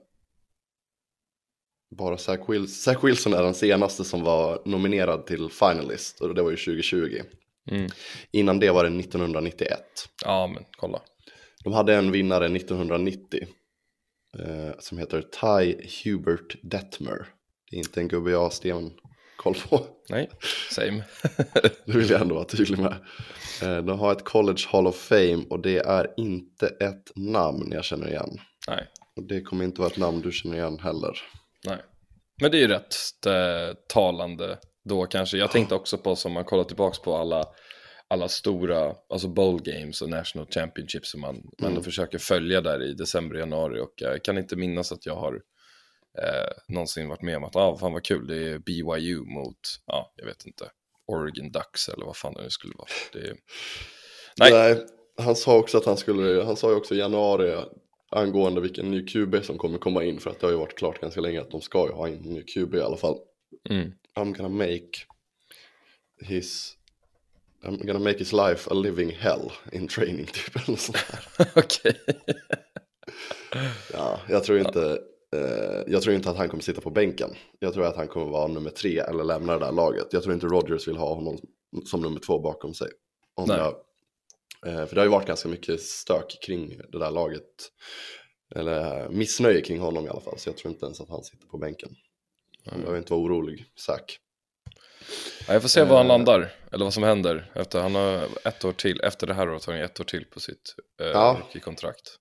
bara 1.98 2.18
Zach 2.18 2.40
Wilson. 2.50 2.68
Zach 2.68 3.04
Wilson 3.04 3.34
är 3.34 3.44
den 3.44 3.54
senaste 3.54 4.04
som 4.04 4.24
var 4.24 4.62
nominerad 4.66 5.26
till 5.26 5.50
finalist 5.50 6.22
och 6.22 6.36
det 6.36 6.44
var 6.44 6.52
ju 6.52 6.58
2020. 6.58 7.22
mm. 7.72 7.90
Innan 8.32 8.60
det 8.60 8.72
var 8.72 8.84
det 8.84 9.00
1991. 9.00 9.80
ja 10.24 10.48
men 10.48 10.64
kolla. 10.78 11.02
De 11.64 11.74
hade 11.74 11.96
en 11.96 12.12
vinnare 12.12 12.46
1990 12.46 13.48
eh, 14.40 14.80
som 14.80 14.98
heter 14.98 15.22
Ty 15.22 15.76
Hubert 16.04 16.56
Detmer. 16.64 17.28
Det 17.72 17.76
är 17.76 17.80
inte 17.80 18.00
en 18.00 18.08
gubbe 18.08 18.32
jag 18.32 18.40
har 18.40 18.50
stenkoll 18.50 19.56
på. 19.70 19.86
Nej, 20.10 20.30
same. 20.72 21.04
Det 21.86 21.98
vill 21.98 22.10
jag 22.10 22.22
ändå 22.22 22.36
vara 22.36 22.46
tydlig 22.46 22.80
med. 22.80 22.96
Eh, 23.64 23.78
de 23.78 24.00
har 24.00 24.12
ett 24.12 24.24
College 24.24 24.64
Hall 24.68 24.88
of 24.88 24.96
Fame 24.96 25.44
och 25.50 25.60
det 25.60 25.78
är 25.80 26.14
inte 26.18 26.68
ett 26.68 27.12
namn 27.16 27.72
jag 27.72 27.86
känner 27.86 28.08
igen. 28.08 28.40
Nej. 28.68 28.88
Och 29.16 29.24
det 29.24 29.42
kommer 29.42 29.66
inte 29.66 29.82
vara 29.82 29.92
ett 29.92 29.98
namn 29.98 30.22
du 30.22 30.32
känner 30.32 30.58
igen 30.58 30.80
heller. 30.80 31.18
Nej. 31.66 31.82
Men 32.42 32.52
det 32.52 32.58
är 32.58 32.62
ju 32.62 32.68
rätt 32.68 32.96
eh, 33.26 33.78
talande 33.94 34.58
då 34.90 35.06
kanske. 35.06 35.38
Jag 35.38 35.52
tänkte 35.52 35.76
också 35.76 35.98
på 35.98 36.16
som 36.16 36.34
man 36.34 36.46
kollar 36.46 36.64
tillbaka 36.64 36.98
på 37.04 37.18
alla, 37.18 37.46
alla 38.08 38.28
stora, 38.28 38.96
alltså 39.10 39.28
bowl 39.28 39.62
games 39.62 40.02
och 40.02 40.10
national 40.10 40.48
championships 40.48 41.12
som 41.12 41.22
man, 41.22 41.52
man 41.60 41.70
ändå 41.70 41.82
försöker 41.82 42.18
följa 42.18 42.62
där 42.62 42.84
i 42.84 42.94
december, 42.94 43.36
januari 43.36 43.80
och 43.80 43.94
jag 43.96 44.24
kan 44.24 44.38
inte 44.38 44.56
minnas 44.56 44.92
att 44.92 45.06
jag 45.06 45.16
har 45.16 45.34
eh, 46.18 46.52
någonsin 46.68 47.10
varit 47.10 47.22
med 47.22 47.38
om 47.38 47.44
att, 47.44 47.56
ah, 47.56 47.78
fan 47.78 47.94
vad 47.94 48.04
kul, 48.04 48.28
det 48.28 48.50
är 48.50 48.60
BYU 48.60 49.20
mot, 49.20 49.60
ja, 49.86 50.14
jag 50.16 50.26
vet 50.26 50.46
inte, 50.46 50.70
Oregon 51.08 51.52
Ducks 51.52 51.90
eller 51.90 52.06
vad 52.06 52.18
fan 52.18 52.34
det 52.34 52.44
nu 52.44 52.50
skulle 52.50 52.74
vara. 52.78 52.88
Det. 53.14 53.36
Nej. 54.40 54.52
Nej, 54.52 54.86
han 55.18 55.36
sa 55.36 55.58
också 55.58 55.78
att 55.78 55.86
han 55.86 55.98
skulle, 55.98 56.44
han 56.44 56.56
sa 56.56 56.70
ju 56.70 56.76
också 56.76 56.96
i 56.96 56.98
januari 56.98 57.56
angående 58.12 58.62
vilken 58.62 58.92
ny 58.92 59.06
QB 59.06 59.36
som 59.44 59.58
kommer 59.58 59.78
komma 59.78 60.04
in 60.04 60.20
för 60.20 60.30
att 60.30 60.40
det 60.40 60.48
har 60.48 60.52
ju 60.52 60.58
varit 60.58 60.78
klart 60.78 61.02
ganska 61.02 61.22
länge 61.22 61.42
att 61.42 61.52
de 61.52 61.62
ska 61.62 61.88
ju 61.88 61.94
ha 61.94 62.08
in 62.08 62.24
en 62.26 62.34
ny 62.34 62.44
QB 62.44 62.76
i 62.76 62.82
alla 62.82 62.98
fall. 62.98 63.18
Mm. 63.70 63.92
I'm 64.16 64.38
gonna 64.38 64.50
make 64.50 64.90
his 66.22 66.78
I'm 67.66 67.86
gonna 67.86 68.00
make 68.00 68.18
his 68.20 68.34
life 68.34 68.70
a 68.72 68.74
living 68.74 69.12
hell 69.12 69.52
in 69.72 69.88
training 69.88 70.26
typ 70.34 70.56
eller 70.56 70.78
sånt 70.78 70.98
där. 71.08 71.48
Okej. 71.56 72.02
Ja, 73.94 74.20
jag 74.30 74.44
tror 74.44 74.60
inte 74.60 75.00
eh, 75.36 75.84
jag 75.88 76.02
tror 76.02 76.16
inte 76.16 76.30
att 76.30 76.38
han 76.38 76.50
kommer 76.50 76.64
sitta 76.64 76.82
på 76.82 76.90
bänken. 76.90 77.30
Jag 77.60 77.74
tror 77.74 77.86
att 77.86 77.96
han 77.96 78.08
kommer 78.08 78.32
vara 78.32 78.48
nummer 78.48 78.70
tre 78.70 79.00
eller 79.00 79.24
lämna 79.24 79.54
det 79.54 79.66
där 79.66 79.72
laget. 79.72 80.08
Jag 80.12 80.24
tror 80.24 80.34
inte 80.34 80.46
Rodgers 80.46 80.88
vill 80.88 80.98
ha 80.98 81.16
honom 81.16 81.38
som 81.86 82.02
nummer 82.02 82.20
två 82.20 82.40
bakom 82.40 82.74
sig. 82.74 82.88
Om 83.36 83.48
Nej. 83.48 83.58
jag, 83.58 83.76
eh, 84.72 84.86
för 84.86 84.96
det 84.96 85.02
har 85.02 85.06
ju 85.06 85.12
varit 85.12 85.28
ganska 85.28 85.50
mycket 85.50 85.82
stök 85.82 86.38
kring 86.42 86.82
det 86.90 87.00
där 87.00 87.12
laget. 87.12 87.72
Eller 88.56 89.10
missnöje 89.10 89.62
kring 89.62 89.80
honom 89.80 90.06
i 90.06 90.10
alla 90.10 90.22
fall. 90.22 90.40
Så 90.40 90.50
jag 90.50 90.58
tror 90.58 90.74
inte 90.74 90.86
ens 90.86 91.02
att 91.02 91.10
han 91.10 91.24
sitter 91.24 91.48
på 91.48 91.58
bänken. 91.58 91.96
Han 92.66 92.80
behöver 92.80 92.98
inte 92.98 93.14
vara 93.14 93.24
orolig, 93.24 93.66
Zack. 93.76 94.20
Ja, 95.48 95.54
jag 95.54 95.62
får 95.62 95.70
se 95.70 95.84
var 95.84 95.98
han 95.98 96.06
Eh. 96.06 96.08
landar, 96.08 96.52
eller 96.72 96.84
vad 96.86 96.94
som 96.94 97.04
händer. 97.04 97.52
Efter, 97.56 97.80
han 97.82 97.96
har 97.96 98.28
ett 98.44 98.66
år 98.66 98.72
till, 98.72 99.02
efter 99.02 99.28
det 99.28 99.34
här 99.34 99.50
året 99.50 99.66
har 99.66 99.74
han 99.74 99.82
ett 99.82 100.00
år 100.00 100.04
till 100.04 100.26
på 100.26 100.40
sitt 100.40 100.76
eh, 101.02 101.08
Ja. 101.08 101.40
kontrakt. 101.64 102.16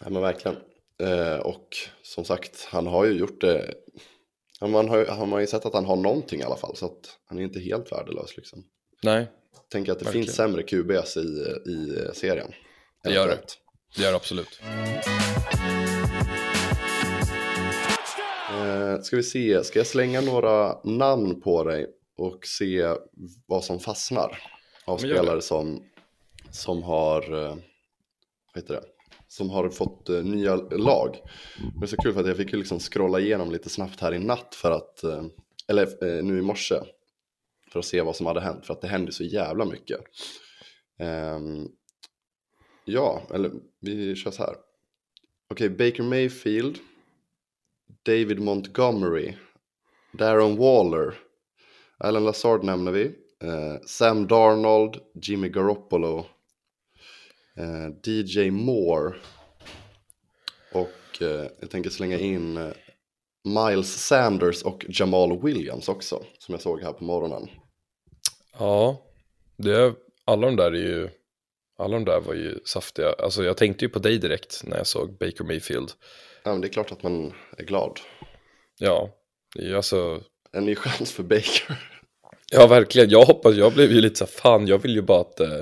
Ja 0.00 0.10
men 0.10 0.22
verkligen. 0.22 0.56
Eh, 1.02 1.36
och 1.38 1.68
som 2.02 2.24
sagt, 2.24 2.64
han 2.70 2.86
har 2.86 3.04
ju 3.04 3.12
gjort 3.12 3.40
det. 3.40 3.74
Han, 4.60 4.70
man 4.70 4.88
har, 4.88 5.06
han 5.06 5.32
har 5.32 5.40
ju 5.40 5.46
sett 5.46 5.66
att 5.66 5.74
han 5.74 5.84
har 5.84 5.96
någonting 5.96 6.40
i 6.40 6.44
alla 6.44 6.56
fall. 6.56 6.76
Så 6.76 6.86
att 6.86 7.18
han 7.28 7.38
är 7.38 7.42
inte 7.42 7.60
helt 7.60 7.92
värdelös 7.92 8.36
liksom. 8.36 8.64
Nej, 9.02 9.26
tänker 9.72 9.92
att 9.92 9.98
det 9.98 10.04
Verkligen. 10.04 10.24
finns 10.26 10.36
sämre 10.36 10.62
QBs 10.62 11.16
i, 11.16 11.20
i 11.70 12.08
serien. 12.14 12.52
Det 13.04 13.10
gör 13.12 13.28
det. 13.28 13.38
Det 13.96 14.02
gör 14.02 14.10
det 14.10 14.16
absolut. 14.16 14.60
Eh, 18.50 19.00
ska 19.02 19.16
vi 19.16 19.22
se, 19.22 19.64
ska 19.64 19.78
jag 19.78 19.86
slänga 19.86 20.20
några 20.20 20.78
namn 20.84 21.40
på 21.40 21.64
dig 21.64 21.86
och 22.18 22.46
se 22.46 22.94
vad 23.46 23.64
som 23.64 23.80
fastnar 23.80 24.42
av 24.84 24.98
spelare 24.98 25.42
som, 25.42 25.82
som 26.50 26.82
har, 26.82 27.22
eh, 27.22 27.56
vad 28.54 28.62
heter 28.62 28.74
det, 28.74 28.82
som 29.28 29.50
har 29.50 29.68
fått 29.68 30.08
eh, 30.08 30.24
nya 30.24 30.56
lag. 30.56 31.16
Det 31.80 31.84
är 31.84 31.86
så 31.86 31.96
kul 31.96 32.12
för 32.12 32.20
att 32.20 32.26
jag 32.26 32.36
fick 32.36 32.52
ju 32.52 32.58
liksom 32.58 32.78
scrolla 32.78 33.20
igenom 33.20 33.50
lite 33.50 33.68
snabbt 33.68 34.00
här 34.00 34.14
i 34.14 34.18
natt 34.18 34.54
för 34.54 34.70
att, 34.70 35.04
eh, 35.04 35.24
eller 35.68 36.22
nu 36.22 36.38
i 36.38 36.42
morse, 36.42 36.80
för 37.72 37.78
att 37.78 37.84
se 37.84 38.00
vad 38.00 38.16
som 38.16 38.26
hade 38.26 38.40
hänt, 38.40 38.66
för 38.66 38.74
att 38.74 38.80
det 38.80 38.88
hände 38.88 39.12
så 39.12 39.24
jävla 39.24 39.64
mycket. 39.64 40.00
Ehm, 40.98 41.68
ja, 42.84 43.22
eller 43.34 43.52
vi 43.80 44.16
kör 44.16 44.30
så 44.30 44.42
här. 44.42 44.54
Okej, 45.50 45.70
Baker 45.70 46.02
Mayfield, 46.02 46.78
David 48.02 48.40
Montgomery, 48.40 49.34
Darren 50.12 50.56
Waller, 50.56 51.14
Alan 52.00 52.24
Lazard 52.24 52.64
nämner 52.64 52.92
vi, 52.92 53.04
eh, 53.42 53.80
Sam 53.86 54.26
Darnold, 54.26 54.96
Jimmy 55.14 55.48
Garoppolo, 55.48 56.26
eh, 57.56 57.88
DJ 58.04 58.50
Moore 58.50 59.14
och 60.72 61.22
eh, 61.22 61.46
jag 61.60 61.70
tänker 61.70 61.90
slänga 61.90 62.18
in 62.18 62.56
eh, 62.56 62.70
Miles 63.44 64.06
Sanders 64.06 64.62
och 64.62 64.84
Jamal 64.88 65.42
Williams 65.42 65.88
också, 65.88 66.24
som 66.38 66.52
jag 66.52 66.62
såg 66.62 66.82
här 66.82 66.92
på 66.92 67.04
morgonen. 67.04 67.48
Ja, 68.58 69.02
det 69.56 69.76
är, 69.76 69.94
alla 70.24 70.46
de 70.46 70.56
där 70.56 70.72
är 70.72 70.86
ju, 70.86 71.08
alla 71.78 71.94
de 71.94 72.04
där 72.04 72.20
var 72.20 72.34
ju 72.34 72.58
saftiga. 72.64 73.14
Alltså 73.18 73.44
jag 73.44 73.56
tänkte 73.56 73.84
ju 73.84 73.88
på 73.88 73.98
dig 73.98 74.18
direkt 74.18 74.62
när 74.64 74.76
jag 74.76 74.86
såg 74.86 75.18
Baker 75.18 75.44
Mayfield. 75.44 75.92
Ja, 76.44 76.52
men 76.52 76.60
det 76.60 76.66
är 76.66 76.72
klart 76.72 76.92
att 76.92 77.02
man 77.02 77.32
är 77.56 77.64
glad. 77.64 78.00
Ja, 78.78 79.10
det 79.54 79.62
är 79.62 79.68
ju 79.68 79.76
alltså, 79.76 80.22
En 80.52 80.64
ny 80.64 80.74
chans 80.74 81.12
för 81.12 81.22
Baker. 81.22 81.78
ja 82.50 82.66
verkligen, 82.66 83.10
jag 83.10 83.24
hoppas, 83.24 83.54
jag 83.54 83.72
blev 83.72 83.92
ju 83.92 84.00
lite 84.00 84.16
så 84.16 84.26
fan 84.26 84.66
jag 84.66 84.78
vill 84.78 84.94
ju 84.94 85.02
bara 85.02 85.20
att, 85.20 85.40
eh, 85.40 85.60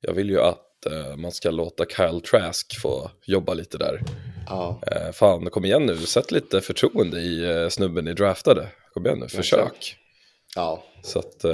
jag 0.00 0.12
vill 0.12 0.30
ju 0.30 0.40
att 0.40 0.86
eh, 0.86 1.16
man 1.16 1.32
ska 1.32 1.50
låta 1.50 1.84
Kyle 1.84 2.20
Trask 2.20 2.80
få 2.80 3.10
jobba 3.26 3.54
lite 3.54 3.78
där. 3.78 4.00
Ja, 4.46 4.80
Eh, 4.86 5.12
fan, 5.12 5.50
kom 5.50 5.64
igen 5.64 5.86
nu, 5.86 5.96
sätt 5.96 6.32
lite 6.32 6.60
förtroende 6.60 7.20
i 7.20 7.68
snubben 7.70 8.04
ni 8.04 8.12
draftade. 8.12 8.68
Kom 8.92 9.06
igen 9.06 9.18
nu, 9.18 9.28
försök. 9.28 9.96
ja. 10.54 10.84
Så 11.02 11.18
att, 11.18 11.44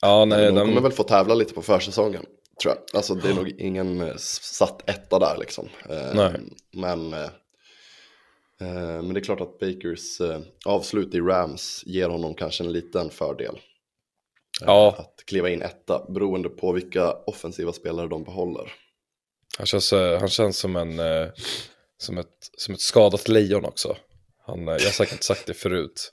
ja 0.00 0.24
nej, 0.24 0.46
de 0.46 0.54
den, 0.54 0.66
kommer 0.66 0.80
väl 0.80 0.92
få 0.92 1.02
tävla 1.02 1.34
lite 1.34 1.54
på 1.54 1.62
försäsongen, 1.62 2.24
tror 2.62 2.74
jag. 2.74 2.98
Alltså 2.98 3.14
det 3.14 3.28
är 3.28 3.34
nog 3.34 3.48
ingen 3.48 4.12
satt 4.18 4.90
etta 4.90 5.18
där 5.18 5.36
liksom. 5.38 5.68
Nej. 6.14 6.32
Men, 6.72 7.14
men 8.66 9.14
det 9.14 9.20
är 9.20 9.24
klart 9.24 9.40
att 9.40 9.58
Bakers 9.58 10.20
eh, 10.20 10.40
avslut 10.66 11.14
i 11.14 11.20
Rams 11.20 11.82
ger 11.86 12.08
honom 12.08 12.34
kanske 12.34 12.64
en 12.64 12.72
liten 12.72 13.10
fördel. 13.10 13.54
Eh, 13.54 14.66
Ja. 14.66 14.94
Att 14.98 15.24
kliva 15.26 15.48
in 15.50 15.62
etta, 15.62 16.06
beroende 16.08 16.48
på 16.48 16.72
vilka 16.72 17.12
offensiva 17.12 17.72
spelare 17.72 18.08
de 18.08 18.24
behåller. 18.24 18.72
Han 19.58 19.66
känns, 19.66 19.92
eh, 19.92 20.18
han 20.20 20.28
känns 20.28 20.58
som, 20.58 20.76
en, 20.76 20.98
eh, 20.98 21.28
som, 21.98 22.18
ett, 22.18 22.50
som 22.56 22.74
ett 22.74 22.80
skadat 22.80 23.28
lejon 23.28 23.64
också. 23.64 23.96
Han, 24.46 24.68
eh, 24.68 24.74
jag 24.74 24.80
har 24.84 24.90
säkert 24.90 25.22
sagt 25.22 25.46
det 25.46 25.54
förut. 25.54 26.10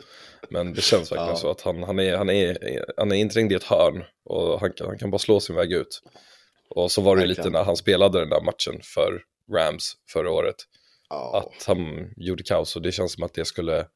Men 0.49 0.73
det 0.73 0.81
känns 0.81 1.11
verkligen 1.11 1.29
Ja. 1.29 1.35
så 1.35 1.51
att 1.51 1.61
han, 1.61 1.83
han, 1.83 1.99
är, 1.99 2.17
han, 2.17 2.29
är, 2.29 2.57
han 2.97 3.11
är 3.11 3.15
inträngd 3.15 3.51
i 3.51 3.55
ett 3.55 3.63
hörn. 3.63 4.03
Och 4.25 4.59
han 4.59 4.73
kan, 4.73 4.87
han 4.87 4.97
kan 4.97 5.11
bara 5.11 5.19
slå 5.19 5.39
sin 5.39 5.55
väg 5.55 5.71
ut. 5.71 6.01
Och 6.69 6.91
så 6.91 7.01
var 7.01 7.15
det 7.15 7.21
ju 7.21 7.27
lite 7.27 7.49
när 7.49 7.63
han 7.63 7.77
spelade 7.77 8.19
den 8.19 8.29
där 8.29 8.41
matchen 8.41 8.81
för 8.83 9.21
Rams 9.51 9.93
förra 10.13 10.31
året. 10.31 10.55
Ja, 11.09 11.51
Att 11.55 11.63
han 11.63 12.13
gjorde 12.17 12.43
kaos 12.43 12.75
och 12.75 12.81
det 12.81 12.91
känns 12.91 13.13
som 13.13 13.23
att 13.23 13.33
det 13.33 13.45
skulle, 13.45 13.87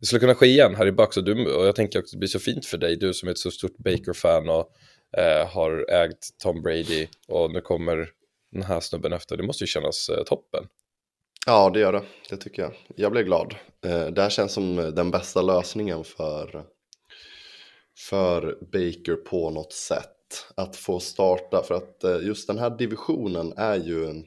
det 0.00 0.06
skulle 0.06 0.20
kunna 0.20 0.34
ske 0.34 0.46
igen 0.46 0.74
här 0.74 0.86
i 0.86 0.92
Bucks. 0.92 1.16
Och, 1.16 1.24
du, 1.24 1.54
och 1.54 1.66
jag 1.66 1.76
tänker 1.76 1.98
att 1.98 2.10
det 2.12 2.18
blir 2.18 2.28
så 2.28 2.38
fint 2.38 2.66
för 2.66 2.78
dig, 2.78 2.96
du 2.96 3.14
som 3.14 3.28
är 3.28 3.32
ett 3.32 3.38
så 3.38 3.50
stort 3.50 3.76
Baker-fan 3.78 4.48
och 4.48 4.72
eh, 5.16 5.48
har 5.48 5.90
ägt 5.90 6.38
Tom 6.38 6.62
Brady. 6.62 7.06
Och 7.28 7.50
nu 7.50 7.60
kommer 7.60 8.10
den 8.52 8.62
här 8.62 8.80
snubben 8.80 9.12
efter. 9.12 9.36
Det 9.36 9.42
måste 9.42 9.64
ju 9.64 9.68
kännas 9.68 10.08
eh, 10.08 10.24
toppen. 10.24 10.64
ja, 11.46 11.70
det 11.70 11.80
gör 11.80 11.92
det. 11.92 12.02
Det 12.30 12.36
tycker 12.36 12.62
jag. 12.62 12.72
Jag 12.96 13.12
blev 13.12 13.24
glad. 13.24 13.54
Eh, 13.86 14.06
det 14.06 14.22
här 14.22 14.30
känns 14.30 14.52
som 14.52 14.76
den 14.76 15.10
bästa 15.10 15.42
lösningen 15.42 16.04
för, 16.04 16.64
för 17.98 18.58
Baker 18.60 19.14
på 19.14 19.50
något 19.50 19.72
sätt. 19.72 20.14
Att 20.54 20.76
få 20.76 21.00
starta. 21.00 21.62
För 21.62 21.74
att 21.74 22.04
eh, 22.04 22.26
just 22.26 22.46
den 22.46 22.58
här 22.58 22.70
divisionen 22.78 23.52
är 23.56 23.76
ju... 23.76 24.24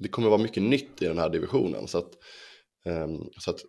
Det 0.00 0.08
kommer 0.08 0.28
vara 0.28 0.42
mycket 0.42 0.62
nytt 0.62 1.02
i 1.02 1.06
den 1.06 1.18
här 1.18 1.28
divisionen. 1.28 1.88
Så 1.88 1.98
att, 1.98 2.10
um, 2.84 3.30
så 3.38 3.50
att 3.50 3.60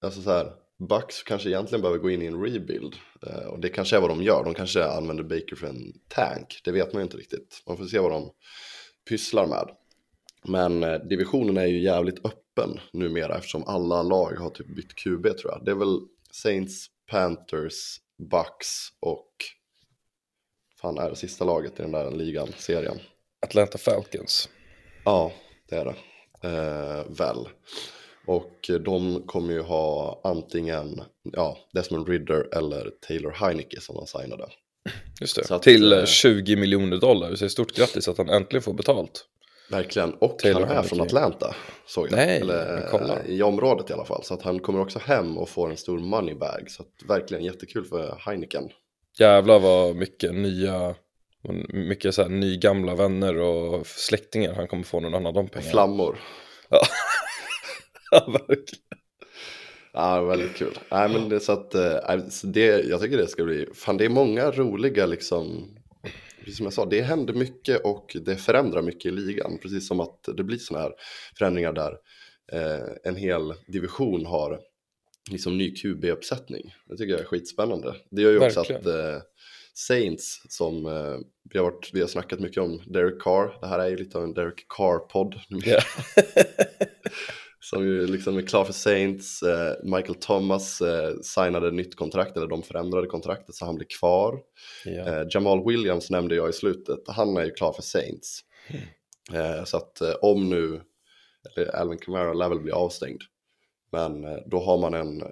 alltså 0.00 0.22
så 0.22 0.30
här, 0.30 0.52
Bucks 0.88 1.22
kanske 1.22 1.48
egentligen 1.48 1.82
behöver 1.82 1.98
gå 1.98 2.10
in 2.10 2.22
i 2.22 2.26
en 2.26 2.42
rebuild. 2.42 2.96
Uh, 3.26 3.46
och 3.46 3.60
det 3.60 3.68
kanske 3.68 3.96
är 3.96 4.00
vad 4.00 4.10
de 4.10 4.22
gör. 4.22 4.44
De 4.44 4.54
kanske 4.54 4.84
använder 4.84 5.24
Baker 5.24 5.56
för 5.56 5.66
en 5.66 5.92
tank. 6.08 6.60
Det 6.64 6.72
vet 6.72 6.92
man 6.92 7.00
ju 7.00 7.04
inte 7.04 7.16
riktigt. 7.16 7.62
Man 7.66 7.76
får 7.76 7.84
se 7.84 7.98
vad 7.98 8.10
de 8.10 8.30
pysslar 9.08 9.46
med. 9.46 9.70
Men 10.44 10.84
uh, 10.84 10.98
divisionen 11.08 11.56
är 11.56 11.66
ju 11.66 11.82
jävligt 11.82 12.24
öppen 12.24 12.80
numera 12.92 13.36
eftersom 13.36 13.64
alla 13.64 14.02
lag 14.02 14.32
har 14.32 14.50
typ 14.50 14.76
bytt 14.76 14.94
QB 14.94 15.22
tror 15.22 15.52
jag. 15.52 15.64
Det 15.64 15.70
är 15.70 15.74
väl 15.74 16.00
Saints, 16.30 16.86
Panthers, 17.10 18.00
Bucks 18.18 18.88
och 19.00 19.32
fan 20.80 20.98
är 20.98 21.10
det 21.10 21.16
sista 21.16 21.44
laget 21.44 21.80
i 21.80 21.82
den 21.82 21.92
där 21.92 22.10
ligan, 22.10 22.48
serien. 22.56 22.98
Atlanta 23.40 23.78
Falcons. 23.78 24.48
Ja, 25.08 25.32
det 25.68 25.76
är 25.76 25.84
det. 25.84 25.94
Eh, 26.48 27.04
väl. 27.18 27.48
Och 28.26 28.70
de 28.84 29.22
kommer 29.26 29.52
ju 29.52 29.60
ha 29.62 30.20
antingen 30.24 31.02
ja, 31.22 31.58
Desmond 31.72 32.08
Ridder 32.08 32.56
eller 32.56 32.90
Taylor 33.08 33.30
Heineke 33.30 33.80
som 33.80 33.96
de 33.96 34.06
signade. 34.06 34.48
Just 35.20 35.36
det. 35.36 35.50
Att, 35.54 35.62
Till 35.62 35.92
eh, 35.92 35.98
eh, 35.98 36.04
20 36.04 36.56
miljoner 36.56 36.96
dollar. 36.96 37.34
Så 37.34 37.48
stort 37.48 37.76
grattis 37.76 38.08
att 38.08 38.18
han 38.18 38.28
äntligen 38.28 38.62
får 38.62 38.72
betalt. 38.72 39.24
Verkligen, 39.70 40.14
och 40.14 40.38
Taylor 40.38 40.60
han 40.60 40.68
är 40.68 40.74
Heineke. 40.74 40.88
från 40.88 41.00
Atlanta. 41.00 41.54
Såg 41.86 42.06
jag. 42.06 42.12
Nej, 42.12 42.40
Eller, 42.40 42.88
kolla. 42.90 43.18
eh, 43.20 43.30
I 43.30 43.42
området 43.42 43.90
i 43.90 43.92
alla 43.92 44.04
fall. 44.04 44.24
Så 44.24 44.34
att 44.34 44.42
han 44.42 44.58
kommer 44.60 44.80
också 44.80 44.98
hem 44.98 45.38
och 45.38 45.48
får 45.48 45.70
en 45.70 45.76
stor 45.76 45.98
moneybag. 45.98 46.64
Så 46.70 46.82
att 46.82 47.08
verkligen 47.08 47.44
jättekul 47.44 47.84
för 47.84 48.16
Heineken. 48.26 48.68
Jävlar 49.18 49.58
vad 49.58 49.96
mycket 49.96 50.34
nya, 50.34 50.94
mycket 51.68 52.14
så 52.14 52.22
här 52.22 52.28
nygamla 52.28 52.94
vänner 52.94 53.36
och 53.36 53.86
släktingar 53.86 54.54
han 54.54 54.68
kommer 54.68 54.82
få 54.84 55.00
när 55.00 55.10
han 55.10 55.24
har 55.24 55.32
de 55.32 55.48
pengarna. 55.48 55.70
flammor. 55.70 56.18
Ja, 58.10 58.26
verkligen. 58.48 58.84
Ja, 59.92 60.24
väldigt 60.24 60.54
kul. 60.56 60.78
Nej, 60.90 61.08
men 61.08 61.28
det 61.28 61.36
är 61.36 61.40
så 61.40 61.52
att, 61.52 61.74
eh, 61.74 62.16
det, 62.44 62.64
jag 62.66 63.00
tycker 63.00 63.16
det 63.16 63.26
ska 63.28 63.44
bli, 63.44 63.66
fan 63.74 63.96
det 63.96 64.04
är 64.04 64.08
många 64.08 64.50
roliga 64.50 65.06
liksom, 65.06 65.68
som 66.56 66.64
jag 66.66 66.72
sa, 66.72 66.84
det 66.84 67.00
händer 67.02 67.34
mycket 67.34 67.80
och 67.84 68.16
det 68.24 68.36
förändrar 68.36 68.82
mycket 68.82 69.06
i 69.06 69.10
ligan. 69.10 69.58
Precis 69.62 69.88
som 69.88 70.00
att 70.00 70.28
det 70.36 70.44
blir 70.44 70.58
sådana 70.58 70.84
här 70.84 70.92
förändringar 71.38 71.72
där 71.72 71.92
eh, 72.52 72.88
en 73.04 73.16
hel 73.16 73.54
division 73.66 74.26
har 74.26 74.60
liksom 75.30 75.58
ny 75.58 75.74
QB-uppsättning. 75.74 76.74
Det 76.86 76.96
tycker 76.96 77.12
jag 77.12 77.20
är 77.20 77.24
skitspännande. 77.24 77.94
Det 78.10 78.22
gör 78.22 78.30
ju 78.30 78.38
också 78.46 78.60
Verkligen. 78.60 78.80
att 78.80 78.86
eh, 78.86 79.22
Saints 79.78 80.42
som 80.48 80.86
eh, 80.86 81.18
vi, 81.50 81.58
har 81.58 81.64
varit, 81.64 81.90
vi 81.92 82.00
har 82.00 82.08
snackat 82.08 82.40
mycket 82.40 82.62
om 82.62 82.82
Derek 82.86 83.22
Carr. 83.22 83.58
Det 83.60 83.66
här 83.66 83.78
är 83.78 83.88
ju 83.88 83.96
lite 83.96 84.18
av 84.18 84.24
en 84.24 84.34
Derek 84.34 84.66
Carr-podd. 84.68 85.34
Ja. 85.64 85.80
Som 87.60 87.84
ju 87.84 88.06
liksom 88.06 88.36
är 88.36 88.42
klar 88.42 88.64
för 88.64 88.72
Saints. 88.72 89.42
Eh, 89.42 89.72
Michael 89.82 90.14
Thomas 90.14 90.80
eh, 90.80 91.14
signade 91.22 91.70
nytt 91.70 91.96
kontrakt, 91.96 92.36
eller 92.36 92.46
de 92.46 92.62
förändrade 92.62 93.06
kontraktet 93.06 93.54
så 93.54 93.64
han 93.64 93.74
blir 93.74 93.86
kvar. 93.98 94.40
Ja. 94.84 95.20
Eh, 95.20 95.26
Jamal 95.30 95.64
Williams 95.66 96.10
nämnde 96.10 96.34
jag 96.34 96.48
i 96.48 96.52
slutet, 96.52 96.98
han 97.06 97.36
är 97.36 97.44
ju 97.44 97.50
klar 97.50 97.72
för 97.72 97.82
Saints. 97.82 98.40
Eh, 99.32 99.64
så 99.64 99.76
att 99.76 100.00
eh, 100.00 100.14
om 100.22 100.48
nu, 100.48 100.80
eller 101.56 101.76
Alvin 101.76 101.98
Kamara 101.98 102.32
lär 102.32 102.48
väl 102.48 102.60
bli 102.60 102.72
avstängd. 102.72 103.20
Men 103.92 104.22
då 104.46 104.60
har 104.60 104.78
man 104.78 104.94
en 104.94 105.22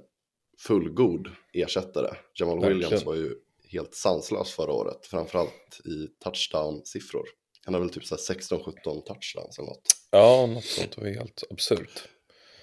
fullgod 0.59 1.29
ersättare. 1.53 2.17
Jamal 2.35 2.61
Verkligen. 2.61 2.79
Williams 2.79 3.07
var 3.07 3.15
ju 3.15 3.35
helt 3.73 3.95
sanslös 3.95 4.53
förra 4.53 4.73
året, 4.73 5.07
framförallt 5.07 5.81
i 5.85 6.25
touchdown-siffror. 6.25 7.25
Han 7.65 7.75
har 7.75 7.81
väl 7.81 7.91
typ 7.91 8.05
så 8.05 8.15
här 8.15 8.35
16-17 8.35 8.73
touchdowns 8.85 9.59
eller 9.59 9.69
något. 9.69 9.87
ja, 10.11 10.47
något 10.47 10.65
sånt 10.65 10.99
var 10.99 11.07
helt 11.07 11.43
absurt. 11.51 12.09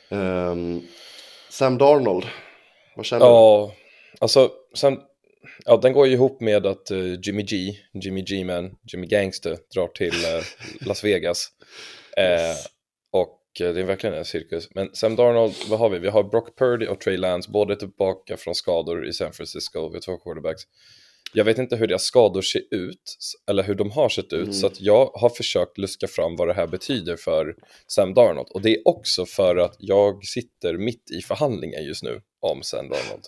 Ehm, 0.09 0.81
Sam 1.49 1.77
Darnold, 1.77 2.25
vad 2.95 3.05
känner 3.05 3.25
du? 3.25 3.31
Ja, 3.31 3.73
alltså 4.19 4.51
sen, 4.75 4.99
ja, 5.65 5.77
den 5.77 5.93
går 5.93 6.07
ju 6.07 6.13
ihop 6.13 6.41
med 6.41 6.65
att 6.65 6.91
eh, 6.91 7.19
Jimmy 7.23 7.41
G, 7.41 7.75
Jimmy 7.93 8.21
G-man, 8.21 8.75
Jimmy 8.91 9.07
Gangster 9.07 9.57
drar 9.73 9.87
till 9.87 10.25
eh, 10.25 10.43
Las 10.87 11.03
Vegas. 11.03 11.47
Eh, 12.17 12.55
och 13.11 13.29
eh, 13.29 13.42
det 13.57 13.79
är 13.79 13.83
verkligen 13.83 14.15
en 14.15 14.25
cirkus. 14.25 14.69
Men 14.75 14.89
Sam 14.93 15.15
Darnold, 15.15 15.53
vad 15.69 15.79
har 15.79 15.89
vi? 15.89 15.99
Vi 15.99 16.09
har 16.09 16.23
Brock 16.23 16.57
Purdy 16.57 16.87
och 16.87 16.99
Trey 16.99 17.17
Lance, 17.17 17.51
båda 17.51 17.75
tillbaka 17.75 18.37
från 18.37 18.55
skador 18.55 19.07
i 19.07 19.13
San 19.13 19.33
Francisco. 19.33 19.89
Vi 19.89 19.93
har 19.93 20.01
två 20.01 20.17
quarterbacks. 20.17 20.61
Jag 21.35 21.45
vet 21.45 21.57
inte 21.57 21.75
hur 21.75 21.87
deras 21.87 22.03
skador 22.03 22.41
ser 22.41 22.61
ut, 22.71 23.17
eller 23.49 23.63
hur 23.63 23.75
de 23.75 23.91
har 23.91 24.09
sett 24.09 24.33
ut, 24.33 24.55
så 24.55 24.67
att 24.67 24.81
jag 24.81 25.05
har 25.05 25.29
försökt 25.29 25.77
luska 25.77 26.07
fram 26.07 26.35
vad 26.35 26.47
det 26.47 26.53
här 26.53 26.67
betyder 26.67 27.15
för 27.15 27.55
Sam 27.87 28.13
Darnold. 28.13 28.47
Och 28.53 28.61
det 28.61 28.75
är 28.75 28.87
också 28.87 29.25
för 29.25 29.55
att 29.55 29.75
jag 29.79 30.25
sitter 30.25 30.77
mitt 30.77 31.11
i 31.11 31.21
förhandlingar 31.21 31.79
just 31.79 32.03
nu 32.03 32.21
om 32.39 32.63
Sam 32.63 32.89
Darnold 32.89 33.25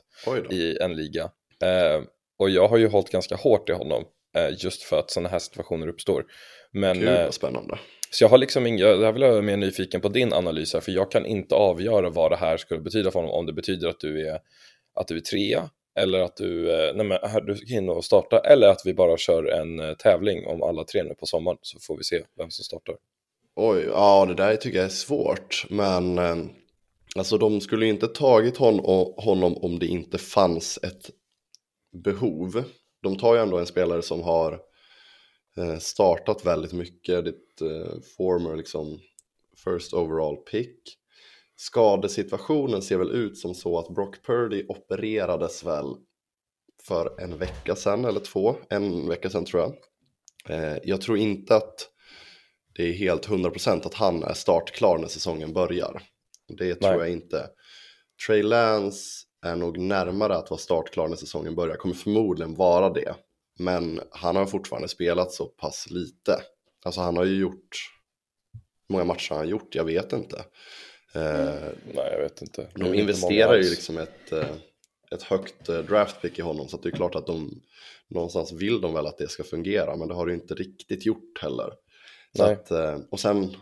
i 0.51 0.77
en 0.77 0.95
liga. 0.95 1.23
Eh, 1.63 2.03
och 2.39 2.49
jag 2.49 2.67
har 2.67 2.77
ju 2.77 2.87
hållit 2.87 3.09
ganska 3.09 3.35
hårt 3.35 3.69
i 3.69 3.73
honom, 3.73 4.01
eh, 4.01 4.07
just 4.57 4.83
för 4.83 4.99
att 4.99 5.11
sådana 5.11 5.29
här 5.29 5.39
situationer 5.39 5.87
uppstår. 5.87 6.25
Men, 6.71 6.99
Gud 6.99 7.07
eh, 7.09 7.23
vad 7.23 7.33
spännande. 7.33 7.79
så 8.09 8.23
jag 8.23 8.29
har 8.29 8.37
liksom 8.37 8.67
ing- 8.67 8.79
jag 8.79 9.13
vill 9.13 9.23
vara 9.23 9.41
mer 9.41 9.57
nyfiken 9.57 10.01
på 10.01 10.09
din 10.09 10.33
analys 10.33 10.73
här, 10.73 10.81
för 10.81 10.91
jag 10.91 11.11
kan 11.11 11.25
inte 11.25 11.55
avgöra 11.55 12.09
vad 12.09 12.31
det 12.31 12.37
här 12.37 12.57
skulle 12.57 12.81
betyda 12.81 13.11
för 13.11 13.19
honom, 13.19 13.35
om 13.35 13.45
det 13.45 13.53
betyder 13.53 13.87
att 13.87 13.99
du 13.99 14.27
är, 14.27 14.39
att 14.95 15.07
du 15.07 15.15
är 15.15 15.21
trea, 15.21 15.69
eller 15.99 16.19
att 16.19 16.37
du, 16.37 16.71
eh, 16.71 16.95
nej 16.95 17.05
men 17.05 17.17
här, 17.23 17.41
du 17.41 17.55
ska 17.55 17.73
in 17.73 17.89
och 17.89 18.05
starta, 18.05 18.39
eller 18.39 18.67
att 18.67 18.81
vi 18.85 18.93
bara 18.93 19.17
kör 19.17 19.43
en 19.45 19.79
eh, 19.79 19.93
tävling 19.93 20.47
om 20.47 20.63
alla 20.63 20.83
tre 20.83 21.03
nu 21.03 21.13
på 21.13 21.25
sommaren, 21.25 21.57
så 21.61 21.79
får 21.79 21.97
vi 21.97 22.03
se 22.03 22.21
vem 22.37 22.49
som 22.51 22.63
startar. 22.63 22.95
Oj, 23.55 23.85
ja 23.87 24.25
det 24.25 24.33
där 24.33 24.55
tycker 24.55 24.77
jag 24.77 24.85
är 24.85 24.89
svårt. 24.89 25.65
Men 25.69 26.17
eh, 26.17 26.35
alltså 27.15 27.37
de 27.37 27.61
skulle 27.61 27.85
ju 27.85 27.91
inte 27.91 28.07
tagit 28.07 28.57
hon 28.57 28.79
honom 29.17 29.57
om 29.57 29.79
det 29.79 29.85
inte 29.85 30.17
fanns 30.17 30.79
ett 30.83 31.09
behov. 32.03 32.63
De 33.05 33.17
tar 33.17 33.35
ju 33.35 33.41
ändå 33.41 33.57
en 33.57 33.65
spelare 33.65 34.01
som 34.01 34.21
har 34.21 34.59
eh, 35.57 35.77
startat 35.77 36.45
väldigt 36.45 36.73
mycket. 36.73 37.25
Ditt 37.25 37.61
eh, 37.61 37.99
former 38.17 38.55
liksom 38.55 38.99
first 39.63 39.93
overall 39.93 40.37
pick. 40.37 40.79
Skadesituationen 41.55 42.81
ser 42.81 42.97
väl 42.97 43.11
ut 43.11 43.37
som 43.37 43.55
så 43.55 43.79
att 43.79 43.95
Brock 43.95 44.25
Purdy 44.25 44.65
opererades 44.67 45.63
väl 45.63 45.95
för 46.83 47.21
en 47.21 47.37
vecka 47.37 47.75
sedan 47.75 48.05
eller 48.05 48.19
två. 48.19 48.55
En 48.69 49.07
vecka 49.09 49.29
sedan 49.29 49.45
tror 49.45 49.61
jag. 49.61 49.73
Eh, 50.49 50.77
jag 50.83 51.01
tror 51.01 51.17
inte 51.17 51.55
att 51.55 51.89
det 52.75 52.83
är 52.83 52.93
helt 52.93 53.27
100% 53.27 53.85
att 53.85 53.93
han 53.93 54.23
är 54.23 54.33
startklar 54.33 54.97
när 54.97 55.07
säsongen 55.07 55.53
börjar. 55.53 56.01
Det 56.47 56.75
tror 56.75 56.89
Nej. 56.89 56.99
jag 56.99 57.09
inte. 57.09 57.49
Trey 58.27 58.43
Lance 58.43 59.24
är 59.45 59.55
nog 59.55 59.77
närmare 59.77 60.35
att 60.35 60.49
vara 60.49 60.59
startklar 60.59 61.07
när 61.07 61.15
säsongen 61.15 61.55
börjar, 61.55 61.75
kommer 61.75 61.95
förmodligen 61.95 62.55
vara 62.55 62.89
det. 62.89 63.15
Men 63.59 64.01
han 64.11 64.35
har 64.35 64.45
fortfarande 64.45 64.87
spelat 64.87 65.31
så 65.31 65.45
pass 65.45 65.87
lite. 65.89 66.41
Alltså 66.85 67.01
han 67.01 67.17
har 67.17 67.23
ju 67.23 67.39
gjort, 67.39 67.91
hur 68.87 68.93
många 68.93 69.05
matcher 69.05 69.29
har 69.29 69.37
han 69.37 69.47
gjort? 69.47 69.75
Jag 69.75 69.83
vet 69.83 70.13
inte. 70.13 70.37
Eh, 71.15 71.71
Nej, 71.93 72.11
jag 72.11 72.21
vet 72.21 72.41
inte. 72.41 72.67
De 72.75 72.93
investerar 72.93 73.55
ju 73.55 73.69
liksom 73.69 73.97
ett, 73.97 74.31
eh, 74.31 74.55
ett 75.11 75.23
högt 75.23 75.69
eh, 75.69 75.77
draftpick 75.77 76.39
i 76.39 76.41
honom 76.41 76.67
så 76.67 76.77
det 76.77 76.89
är 76.89 76.91
klart 76.91 77.15
att 77.15 77.27
de 77.27 77.61
någonstans 78.07 78.51
vill 78.51 78.81
de 78.81 78.93
väl 78.93 79.07
att 79.07 79.17
det 79.17 79.27
ska 79.27 79.43
fungera 79.43 79.95
men 79.95 80.07
det 80.07 80.13
har 80.13 80.25
det 80.25 80.31
ju 80.31 80.39
inte 80.39 80.53
riktigt 80.53 81.05
gjort 81.05 81.41
heller. 81.41 81.73
Att, 82.39 82.71
eh, 82.71 82.99
och 83.11 83.19
sen 83.19 83.55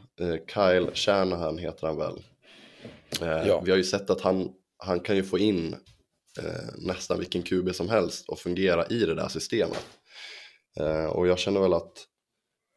Kyle 0.54 0.92
Shanahan 0.94 1.58
heter 1.58 1.88
han 1.88 1.98
väl. 1.98 2.24
Ja. 3.20 3.62
Vi 3.66 3.72
har 3.72 3.78
ju 3.78 3.84
sett 3.84 4.10
att 4.10 4.22
han, 4.22 4.54
han 4.84 5.00
kan 5.00 5.16
ju 5.16 5.24
få 5.24 5.40
in 5.40 5.74
eh, 6.40 6.70
nästan 6.78 7.20
vilken 7.20 7.44
QB 7.44 7.76
som 7.76 7.90
helst 7.90 8.30
och 8.30 8.40
fungera 8.40 8.88
i 8.88 9.00
det 9.00 9.16
där 9.16 9.28
systemet. 9.28 9.86
Eh, 10.80 11.06
och 11.06 11.28
jag 11.28 11.40
känner 11.40 11.62
väl 11.62 11.74
att 11.74 12.08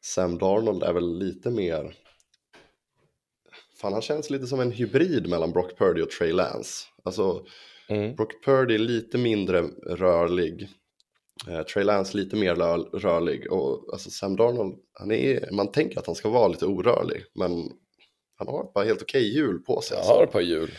Sam 0.04 0.38
Darnold 0.38 0.82
är 0.82 0.92
väl 0.92 1.18
lite 1.18 1.50
mer 1.50 1.96
Fan, 3.80 3.92
han 3.92 4.02
känns 4.02 4.30
lite 4.30 4.46
som 4.46 4.60
en 4.60 4.72
hybrid 4.72 5.28
mellan 5.28 5.52
Brock 5.52 5.78
Purdy 5.78 6.02
och 6.02 6.10
Trey 6.10 6.32
Lance. 6.32 6.86
Alltså, 7.04 7.46
Mm. 7.88 8.14
Brock 8.14 8.44
Purdy 8.44 8.74
är 8.74 8.78
lite 8.78 9.18
mindre 9.18 9.62
rörlig. 9.86 10.68
Eh, 11.48 11.62
Trey 11.62 11.84
Lance 11.84 12.16
lite 12.16 12.36
mer 12.36 12.54
rörlig. 12.98 13.52
Och 13.52 13.92
alltså 13.92 14.10
Sam 14.10 14.36
Darnold, 14.36 14.78
han 14.92 15.12
är, 15.12 15.48
man 15.52 15.72
tänker 15.72 15.98
att 15.98 16.06
han 16.06 16.14
ska 16.14 16.28
vara 16.28 16.48
lite 16.48 16.66
orörlig. 16.66 17.24
Men 17.34 17.50
han 18.38 18.48
har 18.48 18.64
ett 18.64 18.74
par 18.74 18.84
helt 18.84 19.02
okej 19.02 19.34
hjul 19.34 19.58
på 19.58 19.80
sig. 19.80 19.94
Jag 19.94 19.98
alltså. 19.98 20.14
har 20.14 20.24
ett 20.24 20.32
par 20.32 20.40
hjul. 20.40 20.70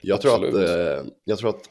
Jag 0.00 0.20
tror, 0.20 0.34
att, 0.34 0.54
Absolut. 0.54 0.70
eh, 0.70 1.12
jag, 1.24 1.38
tror 1.38 1.50
att, 1.50 1.70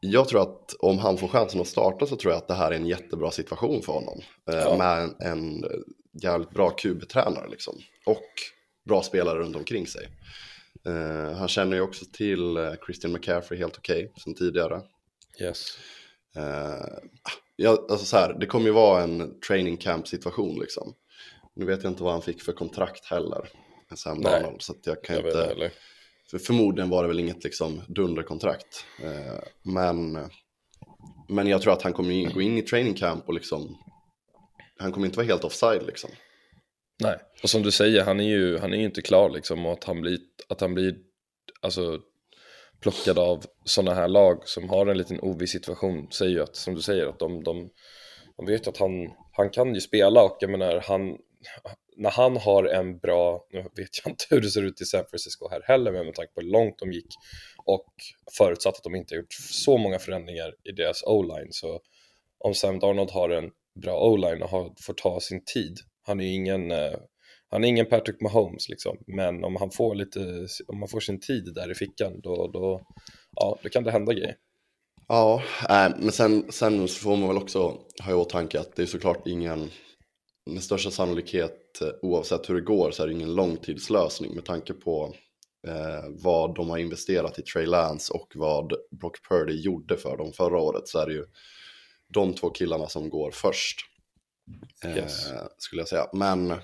jag 0.00 0.28
tror 0.28 0.42
att 0.42 0.74
om 0.78 0.98
han 0.98 1.18
får 1.18 1.28
chansen 1.28 1.60
att 1.60 1.66
starta 1.66 2.06
så 2.06 2.16
tror 2.16 2.32
jag 2.32 2.38
att 2.38 2.48
det 2.48 2.54
här 2.54 2.70
är 2.70 2.76
en 2.76 2.86
jättebra 2.86 3.30
situation 3.30 3.82
för 3.82 3.92
honom. 3.92 4.20
Eh, 4.50 4.58
Ja. 4.58 4.76
Med 4.78 5.02
en, 5.02 5.14
en 5.20 5.64
jävligt 6.22 6.50
bra 6.50 6.70
QB-tränare 6.70 7.48
liksom. 7.50 7.74
Och 8.06 8.32
bra 8.88 9.02
spelare 9.02 9.38
runt 9.38 9.56
omkring 9.56 9.86
sig. 9.86 10.08
Eh, 10.86 11.32
han 11.32 11.48
känner 11.48 11.76
ju 11.76 11.82
också 11.82 12.04
till 12.12 12.76
Christian 12.86 13.12
McCaffrey 13.12 13.58
helt 13.58 13.78
okej 13.78 14.12
sen 14.24 14.34
tidigare. 14.34 14.80
Yes. 15.40 15.78
Ja, 17.56 17.86
alltså 17.90 18.06
så 18.06 18.16
här, 18.16 18.36
det 18.40 18.46
kommer 18.46 18.66
ju 18.66 18.72
vara 18.72 19.02
en 19.02 19.40
training 19.40 19.76
camp 19.76 20.08
situation 20.08 20.58
liksom. 20.60 20.94
Nu 21.54 21.64
vet 21.66 21.82
jag 21.82 21.92
inte 21.92 22.02
vad 22.02 22.12
han 22.12 22.22
fick 22.22 22.42
för 22.42 22.52
kontrakt 22.52 23.04
heller. 23.04 23.48
Sam 23.96 24.22
Darnold, 24.22 24.62
så 24.62 24.74
jag 24.84 25.04
kan 25.04 25.16
Jag 25.16 25.26
inte... 25.26 25.70
För 26.30 26.38
förmodligen 26.38 26.90
var 26.90 27.02
det 27.02 27.08
väl 27.08 27.20
inget 27.20 27.44
liksom 27.44 27.82
dunderkontrakt. 27.88 28.84
Eh, 29.02 29.40
men, 29.62 30.18
men 31.28 31.46
jag 31.46 31.62
tror 31.62 31.72
att 31.72 31.82
han 31.82 31.92
kommer 31.92 32.10
in, 32.10 32.30
gå 32.30 32.42
in 32.42 32.58
i 32.58 32.62
training 32.62 32.94
camp 32.94 33.28
och 33.28 33.34
liksom, 33.34 33.76
han 34.78 34.92
kommer 34.92 35.06
inte 35.06 35.18
vara 35.18 35.26
helt 35.26 35.44
offside 35.44 35.86
liksom. 35.86 36.10
Nej, 37.00 37.16
och 37.42 37.50
som 37.50 37.62
du 37.62 37.70
säger, 37.70 38.04
han 38.04 38.20
är 38.20 38.28
ju, 38.28 38.58
han 38.58 38.72
är 38.72 38.78
ju 38.78 38.84
inte 38.84 39.02
klar 39.02 39.30
liksom 39.30 39.66
och 39.66 39.72
att 39.72 39.84
han 39.84 40.00
blir, 40.00 40.18
att 40.48 40.60
han 40.60 40.74
blir 40.74 40.96
alltså, 41.60 42.00
plockad 42.80 43.18
av 43.18 43.44
sådana 43.64 43.94
här 43.94 44.08
lag 44.08 44.48
som 44.48 44.68
har 44.68 44.86
en 44.86 44.98
liten 44.98 45.20
oviss 45.20 45.52
situation 45.52 46.10
säger 46.10 46.32
ju 46.32 46.42
att, 46.42 46.56
som 46.56 46.74
du 46.74 46.82
säger, 46.82 47.06
att 47.06 47.18
de, 47.18 47.44
de, 47.44 47.70
de 48.36 48.46
vet 48.46 48.68
att 48.68 48.76
han, 48.76 48.92
han 49.32 49.50
kan 49.50 49.74
ju 49.74 49.80
spela 49.80 50.22
och 50.22 50.36
jag 50.40 50.50
menar, 50.50 50.84
han, 50.86 51.16
när 51.96 52.10
han 52.10 52.36
har 52.36 52.64
en 52.64 52.98
bra, 52.98 53.46
nu 53.52 53.62
vet 53.62 53.88
jag 54.04 54.12
inte 54.12 54.24
hur 54.30 54.40
det 54.40 54.50
ser 54.50 54.62
ut 54.62 54.80
i 54.80 54.84
San 54.84 55.04
Francisco 55.10 55.48
här 55.50 55.62
heller, 55.64 55.92
men 55.92 56.06
med 56.06 56.14
tanke 56.14 56.32
på 56.34 56.40
hur 56.40 56.48
långt 56.48 56.78
de 56.78 56.92
gick 56.92 57.06
och 57.64 57.92
förutsatt 58.38 58.76
att 58.76 58.84
de 58.84 58.94
inte 58.94 59.14
har 59.14 59.16
gjort 59.16 59.32
så 59.50 59.78
många 59.78 59.98
förändringar 59.98 60.54
i 60.64 60.72
deras 60.72 61.02
o-line, 61.02 61.48
så 61.50 61.80
om 62.38 62.54
Sam 62.54 62.78
Darnold 62.78 63.10
har 63.10 63.30
en 63.30 63.50
bra 63.82 64.08
o-line 64.08 64.42
och 64.42 64.50
har, 64.50 64.72
får 64.86 64.94
ta 64.94 65.20
sin 65.20 65.44
tid, 65.54 65.78
han 66.06 66.20
är 66.20 66.24
ju 66.24 66.34
ingen, 66.34 66.70
eh, 66.70 66.98
han 67.50 67.64
är 67.64 67.68
ingen 67.68 67.86
Patrick 67.86 68.20
Mahomes 68.20 68.68
liksom, 68.68 68.98
men 69.06 69.44
om 69.44 69.56
han 69.56 69.70
får 69.70 69.94
lite, 69.94 70.46
om 70.66 70.78
han 70.78 70.88
får 70.88 71.00
sin 71.00 71.20
tid 71.20 71.54
där 71.54 71.70
i 71.70 71.74
fickan, 71.74 72.20
då, 72.22 72.50
då, 72.52 72.80
ja, 73.36 73.58
då 73.62 73.68
kan 73.68 73.84
det 73.84 73.90
hända 73.90 74.12
grejer. 74.12 74.36
Ja, 75.08 75.42
äh, 75.62 75.88
men 75.98 76.12
sen, 76.12 76.52
sen 76.52 76.88
så 76.88 77.00
får 77.00 77.16
man 77.16 77.28
väl 77.28 77.36
också 77.36 77.78
ha 78.02 78.12
i 78.12 78.14
åtanke 78.14 78.60
att 78.60 78.76
det 78.76 78.82
är 78.82 78.86
såklart 78.86 79.26
ingen, 79.26 79.70
med 80.48 80.62
största 80.62 80.90
sannolikhet 80.90 81.80
eh, 81.80 81.88
oavsett 82.02 82.50
hur 82.50 82.54
det 82.54 82.60
går 82.60 82.90
så 82.90 83.02
är 83.02 83.06
det 83.06 83.12
ingen 83.12 83.34
långtidslösning 83.34 84.34
med 84.34 84.44
tanke 84.44 84.72
på 84.72 85.14
eh, 85.66 86.04
vad 86.08 86.54
de 86.54 86.70
har 86.70 86.78
investerat 86.78 87.38
i 87.38 87.42
Trey 87.42 87.66
Lance 87.66 88.12
och 88.12 88.32
vad 88.34 88.72
Brock 88.90 89.28
Purdy 89.28 89.60
gjorde 89.60 89.96
för 89.96 90.16
dem 90.16 90.32
förra 90.32 90.58
året 90.58 90.88
så 90.88 90.98
är 90.98 91.06
det 91.06 91.12
ju 91.12 91.24
de 92.08 92.34
två 92.34 92.50
killarna 92.50 92.88
som 92.88 93.10
går 93.10 93.30
först. 93.30 93.80
Eh, 94.84 94.96
Yes. 94.96 95.26
Skulle 95.58 95.80
jag 95.80 95.88
säga. 95.88 96.06
Men, 96.12 96.54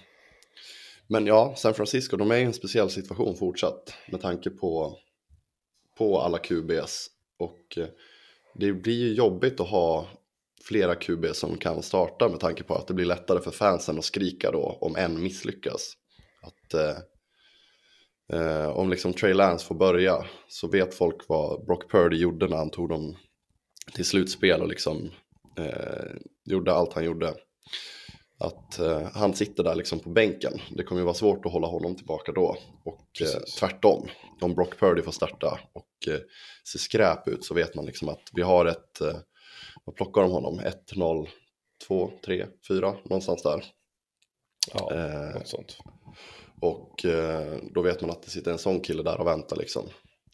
men 1.07 1.27
ja, 1.27 1.55
San 1.57 1.75
Francisco, 1.75 2.17
de 2.17 2.31
är 2.31 2.37
i 2.37 2.43
en 2.43 2.53
speciell 2.53 2.91
situation 2.91 3.37
fortsatt 3.37 3.95
med 4.09 4.21
tanke 4.21 4.51
på, 4.51 4.99
på 5.99 6.21
alla 6.21 6.39
QBs. 6.39 7.11
Och 7.37 7.79
eh, 7.79 7.89
det 8.55 8.73
blir 8.73 8.99
ju 8.99 9.15
jobbigt 9.15 9.61
att 9.61 9.69
ha 9.69 10.09
flera 10.69 10.95
QB 10.95 11.27
som 11.35 11.57
kan 11.57 11.83
starta 11.83 12.29
med 12.29 12.41
tanke 12.41 12.63
på 12.63 12.75
att 12.75 12.87
det 12.87 12.95
blir 12.95 13.07
lättare 13.07 13.41
för 13.41 13.51
fansen 13.51 13.99
att 13.99 14.05
skrika 14.05 14.51
då 14.51 14.79
om 14.81 14.97
en 14.97 15.23
misslyckas. 15.23 15.93
Att 16.43 16.75
eh, 16.75 16.97
eh, 18.39 18.69
om 18.69 18.91
liksom 18.91 19.13
Trey 19.13 19.35
Lance 19.35 19.67
får 19.67 19.75
börja 19.75 20.25
så 20.49 20.69
vet 20.69 20.95
folk 20.95 21.29
vad 21.29 21.67
Brock 21.67 21.91
Purdy 21.91 22.17
gjorde 22.17 22.49
när 22.49 22.57
han 22.57 22.71
tog 22.71 22.89
dem 22.89 23.17
till 23.95 24.05
slutspel 24.05 24.63
och 24.63 24.69
liksom 24.69 25.11
eh, 25.59 26.13
gjorde 26.45 26.73
allt 26.73 26.93
han 26.93 27.05
gjorde. 27.05 27.35
Att 28.39 28.79
eh, 28.79 29.09
han 29.15 29.35
sitter 29.35 29.65
där 29.65 29.75
liksom 29.75 30.01
på 30.01 30.11
bänken. 30.11 30.61
Det 30.71 30.83
kommer 30.83 31.01
ju 31.01 31.05
vara 31.05 31.15
svårt 31.15 31.47
att 31.47 31.53
hålla 31.53 31.67
honom 31.67 31.97
tillbaka 31.97 32.33
då. 32.33 32.57
Och 32.85 33.09
eh, 33.21 33.43
tvärtom, 33.59 34.09
om 34.41 34.55
Brock 34.55 34.79
Purdy 34.79 35.03
får 35.03 35.13
starta 35.13 35.59
och 35.73 36.09
eh, 36.09 36.21
ser 36.73 36.79
skräp 36.79 37.29
ut 37.29 37.45
så 37.45 37.55
vet 37.55 37.75
man 37.75 37.87
liksom 37.87 38.09
att 38.09 38.23
vi 38.33 38.43
har 38.43 38.67
ett, 38.67 39.01
eh, 39.01 39.17
vad 39.85 39.97
plockar 39.97 40.23
de 40.23 40.31
honom? 40.31 40.59
1, 40.59 40.97
0, 40.97 41.29
2, 41.89 42.11
3, 42.25 42.47
4, 42.69 42.95
någonstans 43.05 43.43
där. 43.43 43.65
Ja, 44.75 44.95
Eh, 44.95 45.35
något 45.35 45.49
sånt. 45.49 45.79
och 46.61 47.05
eh, 47.05 47.55
då 47.75 47.83
vet 47.83 48.01
man 48.01 48.11
att 48.11 48.23
det 48.23 48.31
sitter 48.31 48.51
en 48.53 48.59
sån 48.59 48.81
kille 48.81 49.03
där 49.03 49.21
och 49.21 49.27
väntar 49.27 49.57
liksom. 49.57 49.89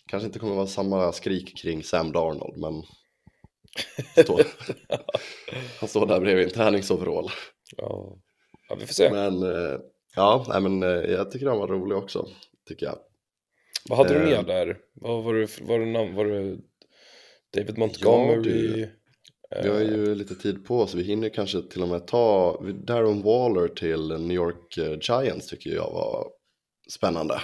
Kanske 0.07 0.27
inte 0.27 0.39
kommer 0.39 0.55
vara 0.55 0.67
samma 0.67 1.13
skrik 1.13 1.57
kring 1.63 1.83
Sam 1.83 2.13
Darnold, 2.13 2.57
men 2.57 2.83
står, 4.25 4.43
han 5.81 5.89
står 5.89 6.07
där 6.07 6.21
bredvid 6.21 6.45
en 6.45 6.51
träningsoverall. 6.53 7.29
Ja. 7.77 8.17
ja, 8.69 8.75
vi 8.81 8.87
får 8.87 8.95
se. 8.95 9.11
Men 9.11 9.43
eh, 9.43 9.79
ja, 10.17 10.45
nej, 10.49 10.61
men 10.61 10.83
eh, 10.83 10.89
jag 11.11 11.31
tycker 11.31 11.47
han 11.47 11.59
var 11.59 11.69
rolig 11.69 11.99
också. 11.99 12.29
tycker 12.69 12.87
jag. 12.87 12.99
Vad 13.89 13.99
hade 13.99 14.15
du 14.15 14.21
Eh. 14.21 14.25
mer 14.39 14.43
där? 14.43 14.79
Vad 14.95 15.25
var 15.25 15.35
det, 15.35 15.61
var 15.61 15.79
det, 15.79 15.87
namn, 15.87 16.15
var 16.15 16.25
det 16.25 16.59
David 17.55 17.79
Montgomery? 17.79 18.87
Vi 19.63 19.69
har 19.69 19.81
ju 19.81 20.15
lite 20.15 20.35
tid 20.35 20.67
på 20.67 20.81
oss, 20.81 20.95
vi 20.95 21.03
hinner 21.03 21.29
kanske 21.29 21.63
till 21.63 21.83
och 21.83 21.89
med 21.89 22.07
ta 22.07 22.61
Darren 22.75 23.23
Waller 23.23 23.69
till 23.69 24.09
New 24.09 24.37
York 24.37 24.77
eh, 24.77 24.99
Giants 25.01 25.47
tycker 25.47 25.71
jag 25.71 25.91
var 25.93 26.29
spännande. 26.91 27.41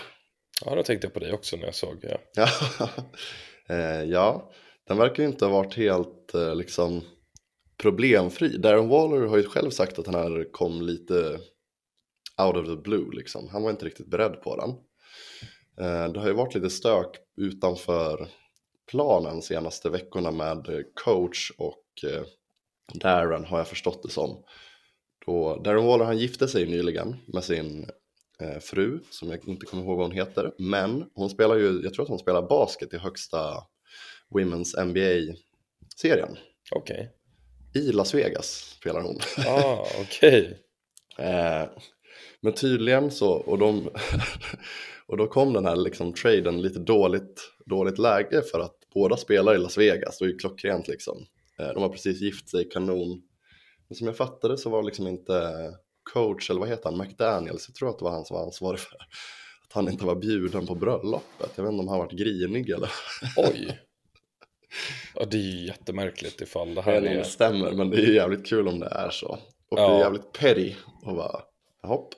Ja, 0.64 0.75
då 0.75 0.83
tänkte 0.83 1.07
jag 1.07 1.14
på 1.14 1.21
dig 1.21 1.33
också 1.33 1.57
när 1.57 1.64
jag 1.64 1.75
såg. 1.75 2.05
Ja. 2.35 2.49
Ja, 3.69 3.75
eh, 3.75 4.05
ja 4.05 4.53
den 4.88 4.99
verkar 4.99 5.23
ju 5.23 5.29
inte 5.29 5.45
ha 5.45 5.53
varit 5.53 5.75
helt 5.75 6.35
eh, 6.35 6.55
liksom 6.55 7.03
problemfri. 7.77 8.57
Darren 8.57 8.88
Waller 8.88 9.27
har 9.27 9.37
ju 9.37 9.45
själv 9.45 9.71
sagt 9.71 9.99
att 9.99 10.05
den 10.05 10.14
här 10.14 10.53
kom 10.53 10.83
lite 10.83 11.38
out 12.42 12.57
of 12.57 12.66
the 12.66 12.77
blue 12.77 13.07
liksom. 13.12 13.49
Han 13.49 13.62
var 13.62 13.71
inte 13.71 13.87
riktigt 13.87 14.11
beredd 14.11 14.42
på 14.42 14.57
den. 14.57 14.71
Eh, 15.87 16.12
det 16.12 16.21
har 16.21 16.27
ju 16.27 16.35
varit 16.35 16.55
lite 16.55 16.71
stök 16.71 17.16
utanför 17.37 18.29
planen 18.90 19.42
senaste 19.42 19.90
veckorna 19.90 20.31
med 20.31 20.68
eh, 20.68 20.81
coach 21.05 21.51
och 21.59 22.05
eh, 22.05 22.22
Darren 22.94 23.44
har 23.44 23.59
jag 23.59 23.68
förstått 23.68 24.03
det 24.03 24.11
som. 24.11 24.44
Då 25.27 25.57
Darren 25.57 25.87
Waller 25.87 26.05
han 26.05 26.18
gifte 26.18 26.49
sig 26.49 26.66
nyligen 26.66 27.16
med 27.27 27.44
sin 27.44 27.90
eh, 28.40 28.59
fru 28.59 29.01
som 29.11 29.31
jag 29.31 29.49
inte 29.49 29.66
kommer 29.66 29.83
ihåg 29.83 29.96
vad 29.96 30.07
hon 30.07 30.16
heter. 30.16 30.53
Men 30.59 31.05
hon 31.14 31.31
spelar 31.31 31.57
ju, 31.57 31.81
jag 31.85 31.94
tror 31.94 32.03
att 32.03 32.09
hon 32.09 32.18
spelar 32.18 32.42
basket 32.42 32.94
i 32.94 32.99
högsta 32.99 33.62
Women's 34.31 34.85
NBA-serien. 34.85 36.37
Okej. 36.70 37.12
I 37.75 37.92
Las 37.92 38.14
Vegas 38.14 38.77
spelar 38.79 39.01
hon. 39.01 39.18
Ah, 39.46 39.87
okej. 40.01 40.59
Eh, 41.18 41.64
men 42.40 42.53
tydligen 42.53 43.11
så, 43.11 43.31
och, 43.31 43.59
de, 43.59 43.90
och 45.09 45.16
då 45.16 45.27
kom 45.27 45.53
den 45.53 45.64
här 45.66 45.77
liksom 45.77 46.12
traden 46.12 46.62
lite 46.62 46.79
dåligt, 46.79 47.53
dåligt 47.66 47.99
läge 47.99 48.42
för 48.42 48.61
att 48.61 48.77
båda 48.95 49.16
spelar 49.16 49.55
i 49.55 49.59
Las 49.59 49.79
Vegas, 49.79 50.19
det 50.19 50.25
är 50.25 50.29
ju 50.29 50.37
klockrent 50.38 50.88
liksom. 50.88 51.27
Eh, 51.59 51.69
de 51.69 51.83
har 51.83 51.88
precis 51.88 52.21
gift 52.21 52.49
sig 52.49 52.69
kanon. 52.69 53.23
Men 53.88 53.97
som 53.97 54.07
jag 54.07 54.16
fattade 54.16 54.59
så 54.59 54.71
var 54.71 54.83
liksom 54.83 55.07
inte 55.07 55.53
coach, 56.12 56.51
eller 56.51 56.61
vad 56.61 56.69
heter 56.69 56.90
han, 56.90 56.99
McDaniels, 56.99 57.69
jag 57.69 57.75
tror 57.75 57.90
att 57.90 57.99
det 57.99 58.05
var 58.05 58.12
han 58.12 58.25
som 58.25 58.37
var 58.37 58.45
ansvarig 58.45 58.81
för 58.81 58.97
att 59.66 59.73
han 59.73 59.88
inte 59.88 60.05
var 60.05 60.14
bjuden 60.16 60.66
på 60.66 60.75
bröllopet. 60.75 61.51
Jag 61.57 61.64
vet 61.64 61.73
inte 61.73 61.83
om 61.83 61.88
han 61.88 61.99
varit 61.99 62.19
grinig 62.19 62.71
eller 62.71 62.90
Oj. 63.37 63.79
Ja, 65.14 65.25
det 65.25 65.37
är 65.37 65.40
ju 65.40 65.66
jättemärkligt 65.66 66.40
ifall 66.40 66.75
det 66.75 66.83
här 66.83 67.01
det 67.01 67.09
är... 67.09 67.23
stämmer, 67.23 67.73
men 67.73 67.90
det 67.90 67.97
är 67.97 68.12
jävligt 68.14 68.47
kul 68.47 68.69
om 68.69 68.81
det 68.81 68.87
är 68.87 69.11
så. 69.11 69.38
Och 69.71 69.77
det 69.77 69.83
Ja. 69.83 69.97
är 69.97 70.01
jävligt 70.01 70.33
petty 70.33 70.75
och 71.03 71.14
bara, 71.16 71.40
hopp. 71.83 72.14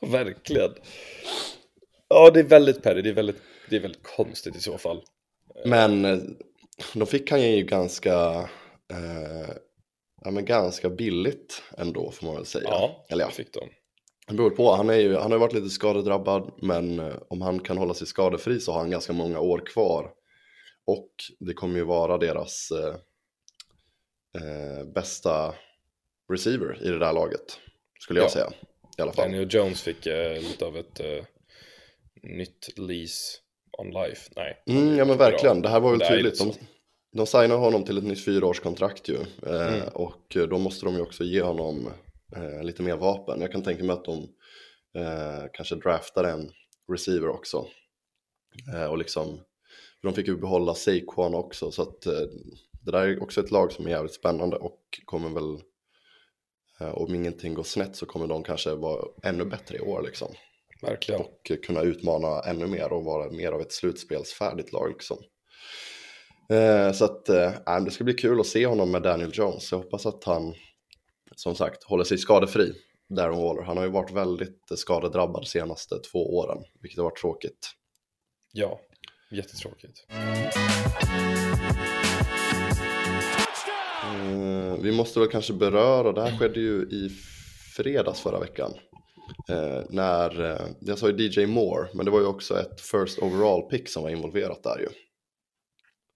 Verkligen. 0.12 0.74
Ja, 2.08 2.30
det 2.30 2.40
är 2.40 2.44
väldigt 2.44 2.82
perry. 2.82 3.02
Det 3.02 3.08
är 3.08 3.14
väldigt, 3.14 3.42
det 3.70 3.76
är 3.76 3.80
väldigt 3.80 4.02
konstigt 4.02 4.56
i 4.56 4.60
så 4.60 4.78
fall. 4.78 5.02
Men 5.64 6.04
eh, 6.04 6.18
de 6.94 7.06
fick 7.06 7.30
han 7.30 7.42
ju 7.42 7.62
ganska, 7.64 8.14
eh, 8.92 9.50
ja, 10.24 10.30
men 10.30 10.44
ganska 10.44 10.90
billigt 10.90 11.62
ändå 11.78 12.10
får 12.10 12.26
man 12.26 12.34
väl 12.36 12.46
säga. 12.46 12.68
Ja, 12.68 13.06
Eller 13.08 13.24
ja, 13.24 13.30
fick 13.30 13.52
de. 13.54 13.60
det 14.28 14.34
beror 14.34 14.50
på. 14.50 14.72
Han, 14.74 14.90
är 14.90 14.94
ju, 14.94 15.14
han 15.16 15.30
har 15.30 15.38
ju 15.38 15.40
varit 15.40 15.52
lite 15.52 15.68
skadedrabbad 15.70 16.52
men 16.62 16.98
eh, 16.98 17.14
om 17.28 17.40
han 17.42 17.60
kan 17.60 17.78
hålla 17.78 17.94
sig 17.94 18.06
skadefri 18.06 18.60
så 18.60 18.72
har 18.72 18.78
han 18.80 18.90
ganska 18.90 19.12
många 19.12 19.40
år 19.40 19.62
kvar. 19.66 20.10
Och 20.84 21.10
det 21.40 21.54
kommer 21.54 21.76
ju 21.76 21.84
vara 21.84 22.18
deras 22.18 22.68
eh, 22.70 22.94
eh, 24.42 24.84
bästa 24.94 25.54
receiver 26.32 26.78
i 26.82 26.88
det 26.88 26.98
där 26.98 27.12
laget. 27.12 27.58
Skulle 28.00 28.20
jag 28.20 28.26
Ja. 28.26 28.30
säga. 28.30 28.50
I 29.00 29.02
alla 29.02 29.12
fall. 29.12 29.24
Daniel 29.30 29.48
Jones 29.54 29.82
fick 29.82 30.06
eh, 30.06 30.40
lite 30.42 30.64
av 30.66 30.76
ett 30.76 31.00
eh, 31.00 31.24
nytt 32.22 32.78
lease 32.78 33.38
on 33.78 33.90
life. 33.90 34.30
Nej. 34.36 34.62
Mm, 34.66 34.88
ja 34.88 34.88
men 34.88 35.00
inte 35.00 35.16
bra. 35.16 35.30
verkligen, 35.30 35.62
det 35.62 35.68
här 35.68 35.80
var 35.80 35.90
väl 35.90 35.98
Det 35.98 36.08
tydligt. 36.08 36.38
De, 36.38 36.52
de 37.16 37.26
signar 37.26 37.56
honom 37.56 37.84
till 37.84 37.98
ett 37.98 38.04
nytt 38.04 38.24
fyraårskontrakt 38.24 39.08
ju. 39.08 39.16
Eh, 39.46 39.74
Mm. 39.74 39.88
Och 39.94 40.36
då 40.48 40.58
måste 40.58 40.86
de 40.86 40.94
ju 40.94 41.00
också 41.00 41.24
ge 41.24 41.42
honom 41.42 41.88
eh, 42.36 42.62
lite 42.62 42.82
mer 42.82 42.96
vapen. 42.96 43.40
Jag 43.40 43.52
kan 43.52 43.62
tänka 43.62 43.84
mig 43.84 43.94
att 43.94 44.04
de 44.04 44.18
eh, 44.98 45.44
kanske 45.52 45.74
draftar 45.74 46.24
en 46.24 46.50
receiver 46.92 47.28
också. 47.28 47.66
Eh, 48.74 48.84
och 48.84 48.98
liksom, 48.98 49.40
de 50.02 50.14
fick 50.14 50.28
ju 50.28 50.36
behålla 50.36 50.74
Saquon 50.74 51.34
också. 51.34 51.70
Så 51.70 51.82
att 51.82 52.00
det 52.82 52.92
där 52.92 53.06
är 53.06 53.22
också 53.22 53.40
ett 53.40 53.50
lag 53.50 53.72
som 53.72 53.86
är 53.86 53.90
jävligt 53.90 54.14
spännande 54.14 54.56
och 54.56 54.80
kommer 55.04 55.28
väl, 55.28 55.58
om 56.80 57.14
ingenting 57.14 57.54
går 57.54 57.62
snett 57.62 57.96
så 57.96 58.06
kommer 58.06 58.26
de 58.26 58.42
kanske 58.44 58.74
vara 58.74 59.04
ännu 59.22 59.44
bättre 59.44 59.76
i 59.76 59.80
år 59.80 60.02
liksom 60.02 60.34
Verkligen. 60.82 61.20
och 61.20 61.52
kunna 61.66 61.82
utmana 61.82 62.40
ännu 62.40 62.66
mer 62.66 62.92
och 62.92 63.04
vara 63.04 63.30
mer 63.30 63.52
av 63.52 63.60
ett 63.60 63.72
slutspelsfärdigt 63.72 64.72
lag. 64.72 64.88
Liksom. 64.88 65.18
Eh, 66.50 66.92
så 66.92 67.04
att 67.04 67.28
eh, 67.28 67.80
det 67.84 67.90
ska 67.90 68.04
bli 68.04 68.14
kul 68.14 68.40
att 68.40 68.46
se 68.46 68.66
honom 68.66 68.90
med 68.90 69.02
Daniel 69.02 69.30
Jones. 69.34 69.72
Jag 69.72 69.78
hoppas 69.78 70.06
att 70.06 70.24
han 70.24 70.54
som 71.36 71.54
sagt 71.54 71.84
håller 71.84 72.04
sig 72.04 72.18
skadefri. 72.18 72.72
Darren 73.08 73.38
Waller. 73.38 73.62
Han 73.62 73.76
har 73.76 73.84
ju 73.84 73.90
varit 73.90 74.10
väldigt 74.10 74.70
eh, 74.70 74.76
skadedrabbad 74.76 75.42
de 75.42 75.46
senaste 75.46 75.98
två 75.98 76.36
åren, 76.36 76.58
vilket 76.80 76.98
har 76.98 77.04
varit 77.04 77.20
tråkigt. 77.20 77.70
Ja, 78.52 78.80
jättetråkigt. 79.30 80.06
Eh, 84.30 84.76
vi 84.82 84.92
måste 84.92 85.20
väl 85.20 85.28
kanske 85.28 85.52
beröra, 85.52 86.12
det 86.12 86.22
här 86.22 86.30
skedde 86.38 86.60
ju 86.60 86.82
i 86.82 87.10
fredags 87.76 88.20
förra 88.20 88.40
veckan. 88.40 88.72
Eh, 89.48 89.82
när, 89.88 90.44
eh, 90.44 90.66
jag 90.80 90.98
sa 90.98 91.10
ju 91.10 91.28
DJ 91.28 91.46
Moore, 91.46 91.88
men 91.94 92.04
det 92.04 92.10
var 92.10 92.20
ju 92.20 92.26
också 92.26 92.58
ett 92.58 92.80
first 92.80 93.18
overall 93.18 93.62
pick 93.62 93.88
som 93.88 94.02
var 94.02 94.10
involverat 94.10 94.62
där 94.62 94.78
ju. 94.78 94.88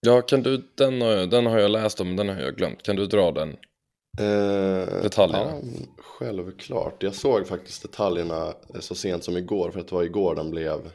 Ja, 0.00 0.22
kan 0.22 0.42
du, 0.42 0.72
den 0.76 1.00
har, 1.00 1.08
jag, 1.08 1.30
den 1.30 1.46
har 1.46 1.58
jag 1.58 1.70
läst 1.70 2.00
om, 2.00 2.06
men 2.06 2.16
den 2.16 2.28
har 2.28 2.42
jag 2.42 2.56
glömt. 2.56 2.82
Kan 2.82 2.96
du 2.96 3.06
dra 3.06 3.32
den? 3.32 3.56
Eh, 4.20 5.02
Detaljerna. 5.02 5.52
Ja, 5.52 5.60
självklart. 5.98 7.02
Jag 7.02 7.14
såg 7.14 7.46
faktiskt 7.46 7.82
detaljerna 7.82 8.54
eh, 8.74 8.80
så 8.80 8.94
sent 8.94 9.24
som 9.24 9.36
igår, 9.36 9.70
för 9.70 9.80
att 9.80 9.88
det 9.88 9.94
var 9.94 10.02
igår 10.02 10.34
den 10.34 10.50
blev, 10.50 10.90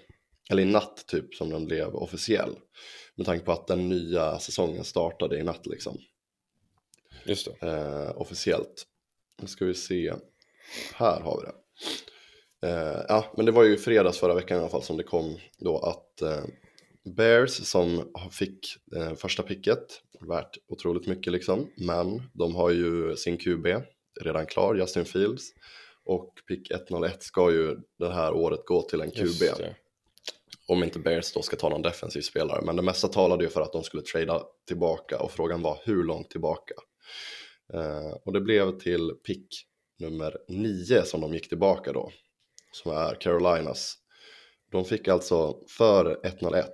eller 0.52 0.64
i 0.64 0.66
natt 0.66 1.04
typ, 1.08 1.36
som 1.36 1.50
den 1.50 1.66
blev 1.66 1.96
officiell. 1.96 2.56
Med 3.16 3.26
tanke 3.26 3.46
på 3.46 3.52
att 3.52 3.68
den 3.68 3.90
nya 3.90 4.40
säsongen 4.40 4.84
startade 4.84 5.40
i 5.40 5.44
natt 5.44 5.66
liksom, 5.66 5.98
Just 7.26 7.48
det. 7.62 7.68
eh, 7.68 8.22
officiellt. 8.22 8.84
Nu 9.42 9.48
ska 9.48 9.66
vi 9.66 9.74
se, 9.74 10.14
här 10.96 11.22
har 11.22 11.42
vi 11.42 11.46
det. 11.46 11.56
Eh, 12.68 13.06
ja, 13.08 13.34
men 13.38 13.46
det 13.46 13.52
var 13.52 13.64
ju 13.64 13.78
fredags 13.78 14.20
förra 14.20 14.34
veckan 14.34 14.58
i 14.58 14.60
alla 14.60 14.70
fall 14.70 14.84
som 14.84 14.98
det 14.98 15.04
kom 15.04 15.38
då 15.60 15.78
att 15.78 16.22
eh, 16.22 16.44
Bears 17.16 17.52
som 17.52 18.14
fick 18.32 18.60
eh, 18.96 19.16
första 19.16 19.44
picket, 19.44 20.02
värt 20.28 20.58
otroligt 20.68 21.08
mycket 21.08 21.34
liksom, 21.34 21.70
men 21.78 22.22
de 22.34 22.56
har 22.56 22.70
ju 22.70 23.16
sin 23.16 23.38
QB 23.38 23.68
redan 24.22 24.46
klar, 24.46 24.76
Justin 24.76 25.06
Fields, 25.06 25.44
och 26.06 26.34
pick 26.48 26.72
101 26.72 27.24
ska 27.24 27.52
ju 27.52 27.78
det 28.00 28.14
här 28.14 28.34
året 28.34 28.66
gå 28.66 28.82
till 28.82 29.02
en 29.02 29.12
QB, 29.12 29.44
om 30.68 30.84
inte 30.84 31.00
Bears 31.00 31.34
då 31.34 31.42
ska 31.42 31.56
ta 31.56 31.70
någon 31.70 31.82
defensiv 31.82 32.22
spelare, 32.22 32.62
men 32.66 32.76
det 32.76 32.82
mesta 32.82 33.08
talade 33.08 33.44
ju 33.44 33.50
för 33.50 33.62
att 33.62 33.74
de 33.74 33.84
skulle 33.84 34.04
trada 34.04 34.44
tillbaka 34.68 35.20
och 35.20 35.32
frågan 35.32 35.62
var 35.62 35.80
hur 35.84 36.04
långt 36.04 36.30
tillbaka. 36.30 36.74
Eh, 37.74 38.12
och 38.26 38.34
det 38.34 38.42
blev 38.42 38.80
till 38.80 39.12
pick 39.28 39.48
nummer 40.00 40.38
9 40.48 41.04
som 41.04 41.22
de 41.22 41.34
gick 41.34 41.50
tillbaka 41.50 41.94
då, 41.94 42.12
som 42.72 42.92
är 42.92 43.16
Carolinas. 43.16 43.96
De 44.72 44.86
fick 44.86 45.08
alltså 45.08 45.60
för 45.78 46.20
101 46.24 46.70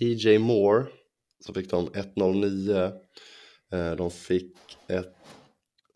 DJ 0.00 0.38
Moore 0.38 0.86
så 1.46 1.54
fick 1.54 1.70
de 1.70 1.90
109. 1.94 2.92
Eh, 3.72 3.92
De 3.92 4.10
fick 4.10 4.56
ett 4.88 5.14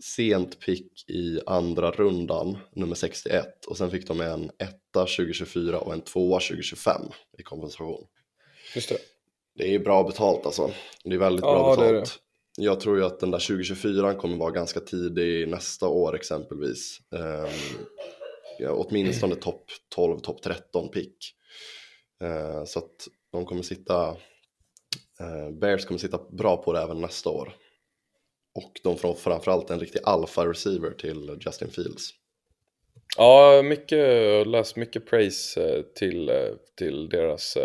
sent 0.04 0.60
pick 0.60 1.10
i 1.10 1.40
andra 1.46 1.90
rundan, 1.90 2.58
nummer 2.72 2.94
61. 2.94 3.64
Och 3.66 3.76
sen 3.76 3.90
fick 3.90 4.06
de 4.06 4.20
en 4.20 4.50
etta 4.58 5.06
2024 5.06 5.80
och 5.80 5.92
en 5.92 6.00
tvåa 6.00 6.40
2025 6.40 7.02
i 7.38 7.42
kompensation. 7.42 8.06
Just 8.74 8.88
det. 8.88 8.98
Det 9.54 9.74
är 9.74 9.78
bra 9.78 10.04
betalt 10.04 10.46
alltså. 10.46 10.70
Det 11.04 11.14
är 11.14 11.18
väldigt 11.18 11.42
bra 11.42 11.74
Ja, 11.76 11.82
det 11.82 11.88
är 11.88 11.92
betalt. 11.92 12.18
Jag 12.60 12.80
tror 12.80 12.96
ju 12.96 13.04
att 13.04 13.20
den 13.20 13.30
där 13.30 13.38
2024 13.38 14.14
kommer 14.14 14.36
vara 14.36 14.50
ganska 14.50 14.80
tidig 14.80 15.48
nästa 15.48 15.88
år 15.88 16.16
exempelvis. 16.16 16.98
Um, 17.10 17.84
ja, 18.58 18.72
åtminstone 18.72 19.34
topp 19.34 19.64
12, 19.94 20.18
topp 20.18 20.42
13 20.42 20.88
pick. 20.88 21.16
Uh, 22.24 22.64
så 22.64 22.78
att 22.78 23.08
de 23.32 23.44
kommer 23.46 23.62
sitta, 23.62 24.10
uh, 25.20 25.58
Bears 25.60 25.84
kommer 25.84 25.98
sitta 25.98 26.20
bra 26.32 26.56
på 26.56 26.72
det 26.72 26.80
även 26.80 27.00
nästa 27.00 27.30
år. 27.30 27.56
Och 28.54 28.80
de 28.82 28.96
får 28.96 29.14
framförallt 29.14 29.70
en 29.70 29.80
riktig 29.80 30.00
alfa-receiver 30.04 30.94
till 30.94 31.38
Justin 31.46 31.70
Fields. 31.70 32.10
Ja, 33.16 33.62
mycket, 33.64 34.46
läst 34.46 34.76
mycket 34.76 35.06
praise 35.06 35.62
eh, 35.62 35.82
till, 35.82 36.28
eh, 36.28 36.54
till 36.78 37.08
deras... 37.08 37.58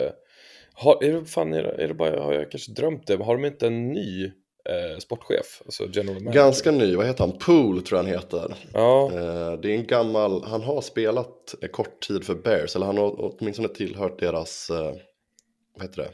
Har, 0.74 1.04
är, 1.04 1.14
det, 1.14 1.26
fan, 1.26 1.54
är, 1.54 1.64
det, 1.64 1.84
är 1.84 1.88
det 1.88 1.94
bara, 1.94 2.24
har 2.24 2.34
jag 2.34 2.52
kanske 2.52 2.72
drömt 2.72 3.08
det? 3.08 3.16
Har 3.16 3.36
de 3.36 3.46
inte 3.46 3.68
en 3.68 3.88
ny 3.88 4.32
eh, 4.70 4.98
sportchef, 5.00 5.62
alltså. 5.66 5.88
Ganska 6.32 6.72
ny, 6.72 6.96
vad 6.96 7.06
heter 7.06 7.24
han? 7.28 7.38
Pool 7.38 7.82
tror 7.82 7.98
jag 8.00 8.04
han 8.04 8.14
heter. 8.14 8.56
Ja, 8.74 9.12
Eh, 9.14 9.60
det 9.60 9.72
är 9.72 9.76
en 9.76 9.88
gammal, 9.88 10.44
han 10.44 10.62
har 10.62 10.82
spelat 10.82 11.56
en 11.62 11.70
kort 11.70 12.08
tid 12.08 12.24
för 12.24 12.36
Bears, 12.36 12.76
eller 12.76 12.86
han 12.86 12.98
har 12.98 13.16
åtminstone 13.20 13.68
tillhört 13.68 14.20
deras, 14.20 14.70
eh, 14.70 14.94
vad 15.76 15.82
heter 15.88 15.98
det? 16.02 16.10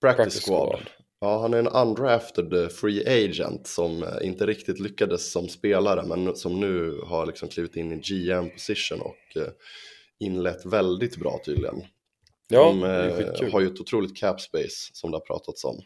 Practice, 0.00 0.16
Practice 0.16 0.44
squad. 0.44 0.68
squad. 0.68 0.86
Ja, 1.20 1.40
han 1.40 1.54
är 1.54 1.58
en 1.58 1.68
undrafted 1.68 2.52
eh, 2.52 2.68
free 2.68 3.24
agent 3.26 3.66
som 3.66 4.02
eh, 4.02 4.08
inte 4.22 4.46
riktigt 4.46 4.80
lyckades 4.80 5.32
som 5.32 5.48
spelare, 5.48 6.02
men 6.06 6.36
som 6.36 6.60
nu 6.60 7.00
har 7.04 7.26
liksom 7.26 7.48
klivit 7.48 7.76
in 7.76 7.92
i 7.92 7.96
GM 7.96 8.50
position 8.50 9.00
och 9.00 9.36
eh, 9.36 9.48
inlett 10.18 10.66
väldigt 10.66 11.16
bra 11.16 11.40
tydligen. 11.44 11.82
ja 12.48 12.64
de 12.64 12.84
eh, 12.84 13.52
har 13.52 13.60
ju 13.60 13.66
ett 13.66 13.80
otroligt 13.80 14.16
cap 14.16 14.40
space 14.40 14.90
som 14.92 15.10
det 15.10 15.16
har 15.16 15.26
pratats 15.26 15.64
om. 15.64 15.80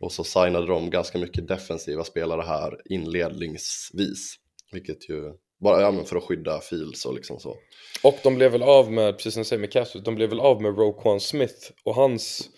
Och 0.00 0.12
så 0.12 0.24
signade 0.24 0.66
de 0.66 0.90
ganska 0.90 1.18
mycket 1.18 1.48
defensiva 1.48 2.04
spelare 2.04 2.42
här 2.42 2.80
inledningsvis. 2.84 4.34
Vilket 4.72 5.08
ju, 5.08 5.32
bara 5.60 5.80
ja, 5.80 6.04
för 6.04 6.16
att 6.16 6.24
skydda 6.24 6.60
Fields 6.60 7.06
och 7.06 7.14
liksom 7.14 7.40
så. 7.40 7.56
Och 8.02 8.18
de 8.22 8.34
blev 8.34 8.52
väl 8.52 8.62
av 8.62 8.92
med, 8.92 9.16
precis 9.16 9.34
som 9.34 9.40
du 9.40 9.44
säger 9.44 9.60
med 9.60 9.72
Castro, 9.72 10.00
de 10.00 10.14
blev 10.14 10.28
väl 10.28 10.40
av 10.40 10.62
med 10.62 10.78
Roquan 10.78 11.20
Smith 11.20 11.70
och 11.84 11.94
hans 11.94 12.50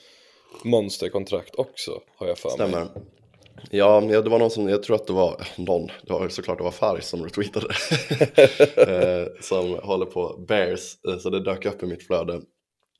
monsterkontrakt 0.64 1.54
också, 1.54 2.00
har 2.16 2.26
jag 2.26 2.38
för 2.38 2.48
mig. 2.48 2.68
Stämmer. 2.68 2.88
Ja, 3.70 4.00
det 4.00 4.28
var 4.28 4.38
någon 4.38 4.50
som, 4.50 4.68
jag 4.68 4.82
tror 4.82 4.96
att 4.96 5.06
det 5.06 5.12
var 5.12 5.42
någon, 5.56 5.86
det 5.86 6.12
var 6.12 6.28
såklart 6.28 6.58
det 6.58 6.64
var 6.64 6.70
Faris 6.70 7.08
som 7.08 7.24
retweetade 7.24 7.66
eh, 8.76 9.26
Som 9.40 9.78
håller 9.82 10.06
på 10.06 10.44
Bears, 10.48 10.96
eh, 11.08 11.18
så 11.18 11.30
det 11.30 11.44
dök 11.44 11.64
upp 11.66 11.82
i 11.82 11.86
mitt 11.86 12.06
flöde 12.06 12.40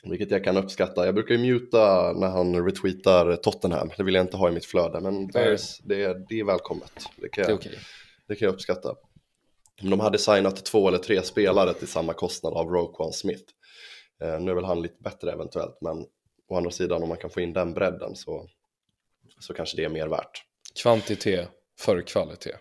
Vilket 0.03 0.31
jag 0.31 0.45
kan 0.45 0.57
uppskatta, 0.57 1.07
jag 1.07 1.15
brukar 1.15 1.35
ju 1.35 1.53
muta 1.53 2.13
när 2.13 2.29
han 2.29 2.65
retweetar 2.67 3.37
Tottenham 3.37 3.91
Det 3.97 4.03
vill 4.03 4.15
jag 4.15 4.25
inte 4.25 4.37
ha 4.37 4.49
i 4.49 4.53
mitt 4.53 4.67
flöde, 4.67 5.01
men 5.01 5.27
Bears, 5.27 5.79
det 5.79 6.05
är, 6.05 6.27
det 6.29 6.41
är 6.41 6.45
välkommet 6.45 6.93
Det 7.17 7.29
kan 7.29 7.45
Det 7.45 7.51
jag, 7.51 7.59
okej. 7.59 7.79
det 8.29 8.35
kan 8.35 8.47
jag 8.47 8.55
uppskatta 8.55 8.95
de 9.81 10.01
hade 10.01 10.19
signat 10.19 10.65
två 10.65 10.89
eller 10.89 10.99
tre 10.99 11.23
spelare 11.23 11.75
till 11.75 11.89
samma 11.89 12.13
kostnad 12.13 12.53
av 12.53 12.67
Roquan 12.67 13.13
Smith 13.13 13.45
eh, 14.23 14.41
Nu 14.41 14.51
är 14.51 14.55
väl 14.55 14.65
han 14.65 14.83
lite 14.83 15.03
bättre 15.03 15.33
eventuellt, 15.33 15.79
men 15.81 16.07
å 16.49 16.57
andra 16.57 16.71
sidan 16.71 17.03
om 17.03 17.09
man 17.09 17.19
kan 17.19 17.31
få 17.31 17.41
in 17.41 17.53
den 17.53 17.75
bredden 17.75 18.17
så, 18.17 18.47
så 19.41 19.55
kanske 19.55 19.77
det 19.77 19.85
är 19.85 19.89
mer 19.89 20.09
värt 20.09 20.45
Kvantitet 20.83 21.49
för 21.79 22.03
kvalitet. 22.03 22.57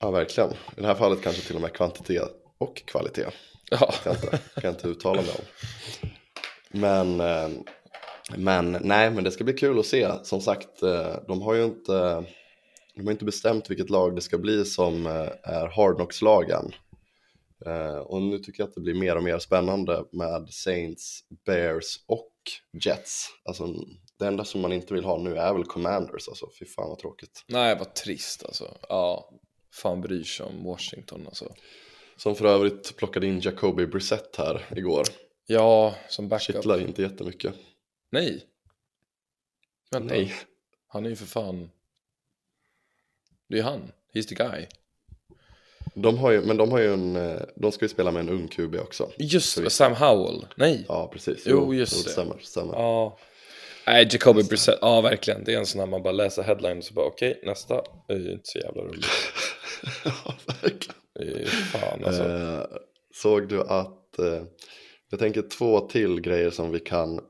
Ja, 0.00 0.10
verkligen. 0.10 0.50
I 0.50 0.80
det 0.80 0.86
här 0.86 0.94
fallet 0.94 1.22
kanske 1.22 1.42
till 1.42 1.56
och 1.56 1.62
med 1.62 1.72
kvantitet 1.72 2.30
och 2.58 2.76
kvalitet. 2.76 3.26
Ja, 3.70 3.92
Kan 4.04 4.12
jag 4.12 4.14
inte, 4.14 4.28
kan 4.30 4.62
jag 4.62 4.72
inte 4.72 4.88
uttala 4.88 5.22
mig 5.22 5.30
om. 5.38 6.08
Men, 6.72 7.20
eh, 7.20 7.48
men 8.36 8.78
nej, 8.80 9.10
men 9.10 9.24
det 9.24 9.30
ska 9.30 9.44
bli 9.44 9.52
kul 9.52 9.78
att 9.78 9.86
se. 9.86 10.08
Som 10.22 10.40
sagt, 10.40 10.82
eh, 10.82 11.16
de 11.28 11.42
har 11.42 11.54
ju 11.54 11.64
inte, 11.64 12.24
de 12.94 13.04
har 13.04 13.10
inte 13.12 13.24
bestämt 13.24 13.70
vilket 13.70 13.90
lag 13.90 14.14
det 14.14 14.20
ska 14.20 14.38
bli 14.38 14.64
som 14.64 15.06
eh, 15.06 15.28
är 15.42 15.68
Hardknocks-lagen. 15.68 16.72
Eh, 17.66 17.96
Och 17.96 18.22
nu 18.22 18.38
tycker 18.38 18.62
jag 18.62 18.68
att 18.68 18.74
det 18.74 18.80
blir 18.80 18.94
mer 18.94 19.16
och 19.16 19.22
mer 19.22 19.38
spännande 19.38 20.04
med 20.12 20.48
Saints, 20.50 21.20
Bears 21.46 21.96
och 22.06 22.32
Jets. 22.84 23.26
Alltså, 23.44 23.66
det 24.18 24.26
enda 24.26 24.44
som 24.44 24.60
man 24.60 24.72
inte 24.72 24.94
vill 24.94 25.04
ha 25.04 25.18
nu 25.18 25.36
är 25.36 25.52
väl 25.52 25.64
Commanders. 25.64 26.28
Alltså, 26.28 26.46
fy 26.58 26.64
fan 26.64 26.88
vad 26.88 26.98
tråkigt. 26.98 27.44
nej 27.46 27.76
vad 27.78 27.94
trist 27.94 28.44
alltså. 28.44 28.76
Ja, 28.88 29.30
fan 29.74 30.00
bryr 30.00 30.24
sig 30.24 30.46
om 30.46 30.64
Washington 30.64 31.22
alltså. 31.26 31.54
Som 32.16 32.34
för 32.34 32.44
övrigt 32.44 32.96
plockade 32.96 33.26
in 33.26 33.40
Jacoby 33.40 33.86
Brissett 33.86 34.36
här 34.36 34.66
igår. 34.76 35.02
Ja, 35.46 35.94
som 36.08 36.28
backup. 36.28 36.56
Kittlar 36.56 36.80
inte 36.80 37.02
jättemycket. 37.02 37.54
Nej. 38.10 38.46
Vänta, 39.90 40.14
Nej. 40.14 40.34
han 40.88 41.06
är 41.06 41.10
ju 41.10 41.16
för 41.16 41.26
fan... 41.26 41.70
Det 43.48 43.58
är 43.58 43.62
han, 43.62 43.92
he's 44.14 44.28
the 44.28 44.34
guy. 44.34 44.66
De 45.94 46.18
har 46.18 46.30
ju, 46.30 46.40
men 46.40 46.56
de 46.56 46.70
har 46.70 46.78
ju 46.78 46.92
en, 46.92 47.16
eh, 47.16 47.42
de 47.56 47.72
ska 47.72 47.84
ju 47.84 47.88
spela 47.88 48.10
med 48.10 48.20
en 48.20 48.28
ung 48.28 48.48
QB 48.48 48.74
också. 48.74 49.10
Just 49.18 49.56
det, 49.56 49.70
Sam 49.70 49.94
Howell. 49.94 50.46
Nej. 50.56 50.84
Ja, 50.88 51.08
precis. 51.12 51.42
Jo, 51.46 51.74
just 51.74 52.04
det. 52.04 52.10
stämmer, 52.10 52.38
stämmer. 52.38 52.72
Ja. 52.72 53.18
Nej, 53.86 54.08
Jacoby 54.10 54.42
Brissett, 54.42 54.78
ja 54.80 55.00
verkligen. 55.00 55.44
Det 55.44 55.54
är 55.54 55.58
en 55.58 55.66
sån 55.66 55.80
här 55.80 55.86
man 55.86 56.02
bara 56.02 56.12
läser 56.12 56.42
headline 56.42 56.78
och 56.78 56.94
bara 56.94 57.06
okej, 57.06 57.40
nästa. 57.42 57.82
Det 58.08 58.14
är 58.14 58.32
inte 58.32 58.44
så 58.44 58.58
jävla 58.58 58.82
roligt. 58.82 59.06
ja, 60.04 60.34
verkligen. 60.46 60.96
Det 61.14 61.42
är 61.42 61.46
fan 61.46 62.04
alltså. 62.04 62.28
Eh, 62.28 62.64
såg 63.14 63.48
du 63.48 63.60
att, 63.60 64.18
eh, 64.18 64.42
jag 65.12 65.18
tänker 65.18 65.42
två 65.42 65.80
till 65.80 66.20
grejer 66.20 66.50
som 66.50 66.72
vi 66.72 66.80
kan, 66.80 67.20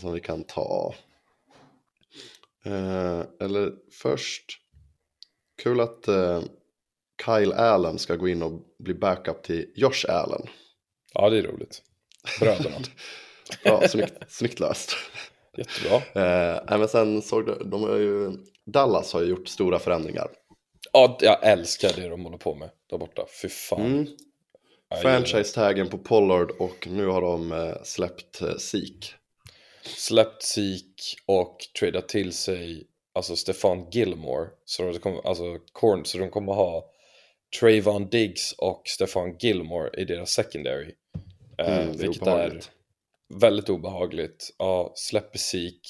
som 0.00 0.12
vi 0.12 0.20
kan 0.20 0.44
ta. 0.44 0.94
Eh, 2.64 3.20
eller 3.40 3.72
först, 3.92 4.58
kul 5.62 5.80
att 5.80 6.08
eh, 6.08 6.42
Kyle 7.24 7.52
Allen 7.52 7.98
ska 7.98 8.16
gå 8.16 8.28
in 8.28 8.42
och 8.42 8.60
bli 8.78 8.94
backup 8.94 9.42
till 9.42 9.72
Josh 9.76 10.04
Allen. 10.08 10.46
Ja, 11.14 11.30
det 11.30 11.38
är 11.38 11.42
roligt. 11.42 11.82
Bröderna. 12.40 12.76
Ja, 13.62 13.88
snyggt, 13.88 14.14
snyggt 14.28 14.60
löst. 14.60 14.96
Jättebra. 15.56 15.96
Eh, 15.96 16.78
men 16.78 16.88
sen 16.88 17.22
såg 17.22 17.46
du, 17.46 17.64
de 17.64 17.82
har 17.82 17.96
ju, 17.96 18.32
Dallas 18.66 19.12
har 19.12 19.22
ju 19.22 19.28
gjort 19.28 19.48
stora 19.48 19.78
förändringar. 19.78 20.30
Ja, 20.92 21.18
jag 21.20 21.44
älskar 21.46 21.92
det 21.96 22.08
de 22.08 22.24
håller 22.24 22.38
på 22.38 22.54
med 22.54 22.70
där 22.90 22.98
borta. 22.98 23.26
Fy 23.42 23.48
fan. 23.48 23.80
Mm. 23.80 24.06
Franchise-taggen 25.02 25.88
på 25.88 25.98
Pollard 25.98 26.50
och 26.50 26.86
nu 26.90 27.06
har 27.06 27.20
de 27.20 27.52
eh, 27.52 27.82
släppt 27.82 28.42
eh, 28.42 28.56
Zeke. 28.56 29.06
Släppt 29.82 30.42
Zeke 30.42 31.16
och 31.26 31.56
tradat 31.80 32.08
till 32.08 32.32
sig 32.32 32.86
alltså 33.14 33.36
Stefan 33.36 33.90
Gilmore. 33.90 34.48
Så 34.64 34.82
de 34.82 34.98
kommer, 34.98 35.28
alltså, 35.28 35.58
corn, 35.72 36.04
så 36.04 36.18
de 36.18 36.30
kommer 36.30 36.52
ha 36.52 36.90
Trayvon 37.60 38.08
Diggs 38.08 38.52
och 38.52 38.82
Stefan 38.84 39.36
Gilmore 39.40 39.90
i 40.00 40.04
deras 40.04 40.30
secondary. 40.30 40.94
Eh, 41.58 41.78
Mm, 41.78 41.96
vilket 41.96 42.26
är 42.26 42.60
väldigt 43.34 43.68
obehagligt. 43.68 44.54
Ja, 44.58 44.92
släpper 44.94 45.38
Zeke, 45.38 45.88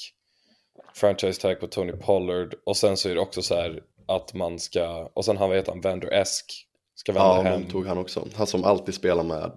franchise 0.93 1.41
tag 1.41 1.59
på 1.59 1.67
Tony 1.67 1.91
Pollard 1.93 2.55
och 2.65 2.77
sen 2.77 2.97
så 2.97 3.09
är 3.09 3.15
det 3.15 3.21
också 3.21 3.41
så 3.41 3.55
här 3.55 3.83
att 4.07 4.33
man 4.33 4.59
ska, 4.59 5.11
och 5.13 5.25
sen 5.25 5.37
han 5.37 5.49
vet 5.49 5.67
han, 5.67 5.81
Vander 5.81 6.13
Esk 6.13 6.67
ska 6.95 7.11
vända 7.11 7.27
Ja, 7.35 7.41
hem. 7.41 7.65
tog 7.65 7.87
han 7.87 7.97
också. 7.97 8.27
Han 8.35 8.47
som 8.47 8.63
alltid 8.63 8.93
spelar 8.95 9.23
med 9.23 9.51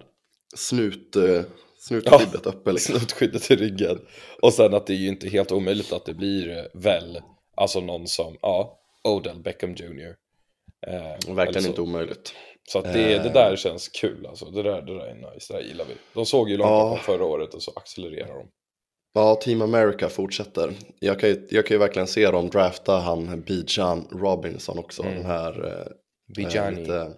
snut, 0.55 1.15
eh, 1.15 1.41
snutskyddet 1.79 2.45
uppe 2.45 2.71
liksom. 2.71 2.95
Snutskyddet 2.99 3.51
i 3.51 3.55
ryggen. 3.55 3.99
Och 4.41 4.53
sen 4.53 4.73
att 4.73 4.87
det 4.87 4.93
är 4.93 4.97
ju 4.97 5.07
inte 5.07 5.29
helt 5.29 5.51
omöjligt 5.51 5.93
att 5.93 6.05
det 6.05 6.13
blir 6.13 6.57
eh, 6.57 6.63
väl, 6.73 7.21
alltså 7.55 7.79
någon 7.81 8.07
som, 8.07 8.37
ja, 8.41 8.79
Odell 9.03 9.39
Beckham 9.39 9.71
Jr. 9.75 10.15
Eh, 10.87 11.35
Verkligen 11.35 11.67
inte 11.67 11.81
omöjligt. 11.81 12.33
Så 12.69 12.81
det, 12.81 13.17
det 13.23 13.29
där 13.33 13.55
känns 13.55 13.87
kul 13.89 14.25
alltså, 14.25 14.45
det 14.45 14.63
där, 14.63 14.81
det 14.81 14.93
där 14.97 15.05
är 15.05 15.33
nice, 15.33 15.53
det 15.53 15.59
där 15.59 15.65
gillar 15.67 15.85
vi. 15.85 15.93
De 16.13 16.25
såg 16.25 16.49
ju 16.49 16.57
långt 16.57 16.69
Ja. 16.69 16.97
förra 17.03 17.25
året 17.25 17.53
och 17.53 17.61
så 17.63 17.71
accelererar 17.75 18.33
de. 18.35 18.47
Ja, 19.13 19.35
Team 19.35 19.61
America 19.61 20.09
fortsätter. 20.09 20.73
Jag 20.99 21.19
kan 21.19 21.29
ju, 21.29 21.47
jag 21.49 21.65
kan 21.67 21.75
ju 21.75 21.79
verkligen 21.79 22.07
se 22.07 22.31
dem 22.31 22.49
drafta 22.49 22.97
han 22.99 23.41
Bijan 23.41 24.07
Robinson 24.11 24.79
också. 24.79 25.03
Den 25.03 25.25
här... 25.25 25.65
eh, 25.67 25.91
Bijani. 26.35 26.75
Eh, 26.75 26.79
lite, 26.81 27.11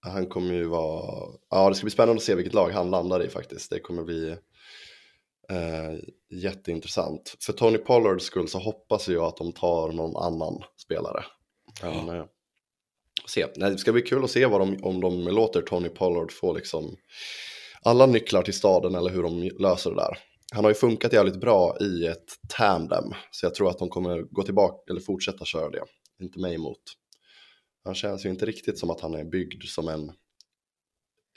han 0.00 0.26
kommer 0.26 0.54
ju 0.54 0.64
vara... 0.64 1.32
Ja, 1.50 1.68
det 1.68 1.74
ska 1.74 1.84
bli 1.84 1.90
spännande 1.90 2.18
att 2.18 2.22
se 2.22 2.34
vilket 2.34 2.54
lag 2.54 2.70
han 2.70 2.90
landar 2.90 3.24
i 3.24 3.28
faktiskt. 3.28 3.70
Det 3.70 3.80
kommer 3.80 4.04
bli 4.04 4.30
eh, 5.50 5.98
jätteintressant. 6.30 7.36
För 7.40 7.52
Tony 7.52 7.78
Pollards 7.78 8.24
skull 8.24 8.48
så 8.48 8.58
hoppas 8.58 9.08
jag 9.08 9.24
att 9.24 9.36
de 9.36 9.52
tar 9.52 9.92
någon 9.92 10.16
annan 10.16 10.62
spelare. 10.76 11.24
Men, 11.82 12.08
eh, 12.08 12.24
se. 13.26 13.46
Nej, 13.56 13.70
det 13.70 13.78
ska 13.78 13.92
bli 13.92 14.02
kul 14.02 14.24
att 14.24 14.30
se 14.30 14.46
vad 14.46 14.60
de, 14.60 14.84
om 14.84 15.00
de 15.00 15.24
låter 15.24 15.62
Tony 15.62 15.88
Pollard 15.88 16.32
få 16.32 16.52
liksom 16.52 16.96
alla 17.82 18.06
nycklar 18.06 18.42
till 18.42 18.54
staden 18.54 18.94
eller 18.94 19.10
hur 19.10 19.22
de 19.22 19.42
löser 19.42 19.90
det 19.90 19.96
där. 19.96 20.18
Han 20.54 20.64
har 20.64 20.70
ju 20.70 20.74
funkat 20.74 21.12
jävligt 21.12 21.40
bra 21.40 21.76
i 21.80 22.06
ett 22.06 22.34
tandem, 22.48 23.04
så 23.30 23.46
jag 23.46 23.54
tror 23.54 23.70
att 23.70 23.78
de 23.78 23.88
kommer 23.88 24.22
gå 24.22 24.42
tillbaka 24.42 24.90
eller 24.90 25.00
fortsätta 25.00 25.44
köra 25.44 25.70
det. 25.70 25.82
Inte 26.20 26.38
mig 26.38 26.54
emot. 26.54 26.82
Han 27.84 27.94
känns 27.94 28.26
ju 28.26 28.30
inte 28.30 28.46
riktigt 28.46 28.78
som 28.78 28.90
att 28.90 29.00
han 29.00 29.14
är 29.14 29.24
byggd 29.24 29.62
som 29.64 29.88
en 29.88 30.08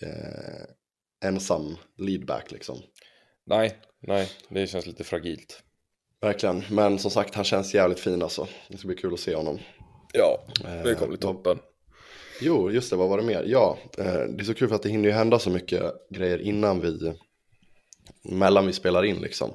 eh, 0.01 0.65
ensam 1.25 1.77
leadback 1.97 2.51
liksom. 2.51 2.77
Nej, 3.45 3.77
nej, 3.99 4.29
det 4.49 4.67
känns 4.67 4.85
lite 4.85 5.03
fragilt. 5.03 5.63
Verkligen, 6.21 6.63
men 6.71 6.99
som 6.99 7.11
sagt 7.11 7.35
han 7.35 7.43
känns 7.43 7.73
jävligt 7.73 7.99
fin 7.99 8.21
alltså. 8.21 8.47
Det 8.69 8.77
ska 8.77 8.87
bli 8.87 8.97
kul 8.97 9.13
att 9.13 9.19
se 9.19 9.35
honom. 9.35 9.59
Ja, 10.13 10.47
det 10.63 10.91
Eh, 10.91 10.95
kommer 10.97 11.07
bli 11.07 11.17
toppen. 11.17 11.59
Jo, 12.41 12.71
just 12.71 12.89
det, 12.89 12.95
vad 12.95 13.09
var 13.09 13.17
det 13.17 13.23
mer? 13.23 13.43
Ja, 13.47 13.77
eh, 13.97 14.05
det 14.05 14.41
är 14.41 14.43
så 14.43 14.53
kul 14.53 14.67
för 14.67 14.75
att 14.75 14.83
det 14.83 14.89
hinner 14.89 15.09
ju 15.09 15.15
hända 15.15 15.39
så 15.39 15.49
mycket 15.49 15.83
grejer 16.09 16.37
innan 16.41 16.81
vi, 16.81 17.13
mellan 18.23 18.67
vi 18.67 18.73
spelar 18.73 19.03
in 19.03 19.21
liksom. 19.21 19.51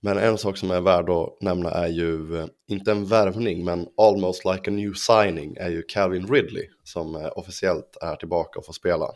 Men 0.00 0.18
en 0.18 0.38
sak 0.38 0.56
som 0.56 0.70
är 0.70 0.80
värd 0.80 1.10
att 1.10 1.40
nämna 1.40 1.70
är 1.70 1.88
ju, 1.88 2.38
eh, 2.38 2.46
inte 2.68 2.90
en 2.90 3.06
värvning, 3.06 3.64
men 3.64 3.88
almost 3.96 4.44
like 4.44 4.70
a 4.70 4.74
new 4.74 4.92
signing 4.94 5.56
är 5.56 5.70
ju 5.70 5.82
Calvin 5.82 6.26
Ridley 6.26 6.66
som 6.84 7.16
eh, 7.16 7.28
officiellt 7.36 7.96
är 8.00 8.16
tillbaka 8.16 8.58
och 8.58 8.66
får 8.66 8.72
spela. 8.72 9.06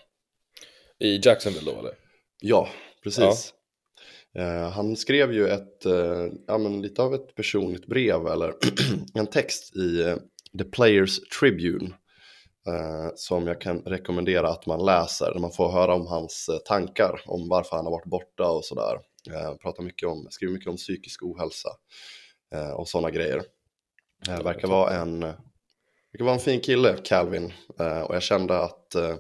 I 0.98 1.20
Jacksonville 1.22 1.72
då 1.72 1.78
eller? 1.78 1.92
Ja, 2.40 2.68
precis. 3.02 3.54
Eh, 4.38 4.70
han 4.70 4.96
skrev 4.96 5.32
ju 5.32 5.48
ett, 5.48 5.86
eh, 5.86 6.26
ja 6.46 6.58
men 6.58 6.82
lite 6.82 7.02
av 7.02 7.14
ett 7.14 7.34
personligt 7.34 7.86
brev 7.86 8.26
eller 8.26 8.54
en 9.14 9.26
text 9.26 9.76
i, 9.76 10.02
eh, 10.02 10.16
The 10.58 10.64
Players 10.64 11.20
Tribune. 11.20 11.94
Eh, 12.66 13.10
som 13.14 13.46
jag 13.46 13.60
kan 13.60 13.78
rekommendera 13.78 14.48
att 14.48 14.66
man 14.66 14.84
läser. 14.84 15.38
Man 15.38 15.52
får 15.52 15.72
höra 15.72 15.94
om 15.94 16.06
hans 16.06 16.48
eh, 16.48 16.58
tankar 16.58 17.20
om 17.26 17.48
varför 17.48 17.76
han 17.76 17.84
har 17.84 17.92
varit 17.92 18.10
borta 18.10 18.50
och 18.50 18.64
sådär. 18.64 18.98
Uh, 19.30 19.56
pratar 19.56 19.82
mycket 19.82 20.08
om, 20.08 20.26
skriver 20.30 20.52
mycket 20.52 20.68
om 20.68 20.76
psykisk 20.76 21.22
ohälsa 21.22 21.68
eh, 22.54 22.70
och 22.70 22.88
sådana 22.88 23.10
grejer. 23.10 23.42
Verkar 24.26 24.68
vara 24.68 24.90
en 24.90 25.20
verkar 25.20 26.24
vara 26.24 26.34
en 26.34 26.40
fin 26.40 26.60
kille, 26.60 26.96
Calvin. 27.04 27.52
Eh, 27.80 28.00
och 28.00 28.14
jag 28.14 28.22
kände 28.22 28.58
att 28.58 28.94
eh, 28.94 29.16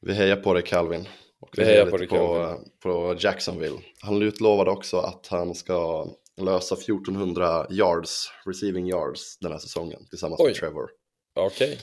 vi 0.00 0.12
hejar 0.14 0.36
på 0.36 0.54
dig 0.54 0.62
Calvin. 0.62 1.08
Och 1.40 1.48
Vi 1.56 1.64
hejar 1.64 1.86
på 1.86 1.96
dig, 1.96 2.08
på, 2.08 2.54
på 2.82 3.16
Jacksonville. 3.18 3.78
Han 4.00 4.22
utlovade 4.22 4.70
också 4.70 4.98
att 4.98 5.26
han 5.26 5.54
ska 5.54 6.06
lösa 6.40 6.74
1400 6.74 7.66
yards, 7.70 8.32
receiving 8.46 8.88
yards 8.88 9.38
den 9.38 9.52
här 9.52 9.58
säsongen 9.58 10.06
tillsammans 10.10 10.40
Oj. 10.40 10.46
med 10.46 10.54
Trevor. 10.54 10.90
Okej. 11.34 11.78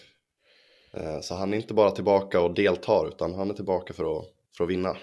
Eh, 0.94 1.20
Så 1.22 1.36
han 1.36 1.54
är 1.54 1.58
inte 1.58 1.74
bara 1.74 1.92
tillbaka 1.92 2.42
och 2.42 2.54
deltar 2.54 3.08
utan 3.08 3.34
han 3.34 3.50
är 3.50 3.54
tillbaka 3.54 3.94
för 3.94 4.20
att, 4.20 4.26
för 4.58 4.64
att 4.64 4.70
vinna. 4.70 4.98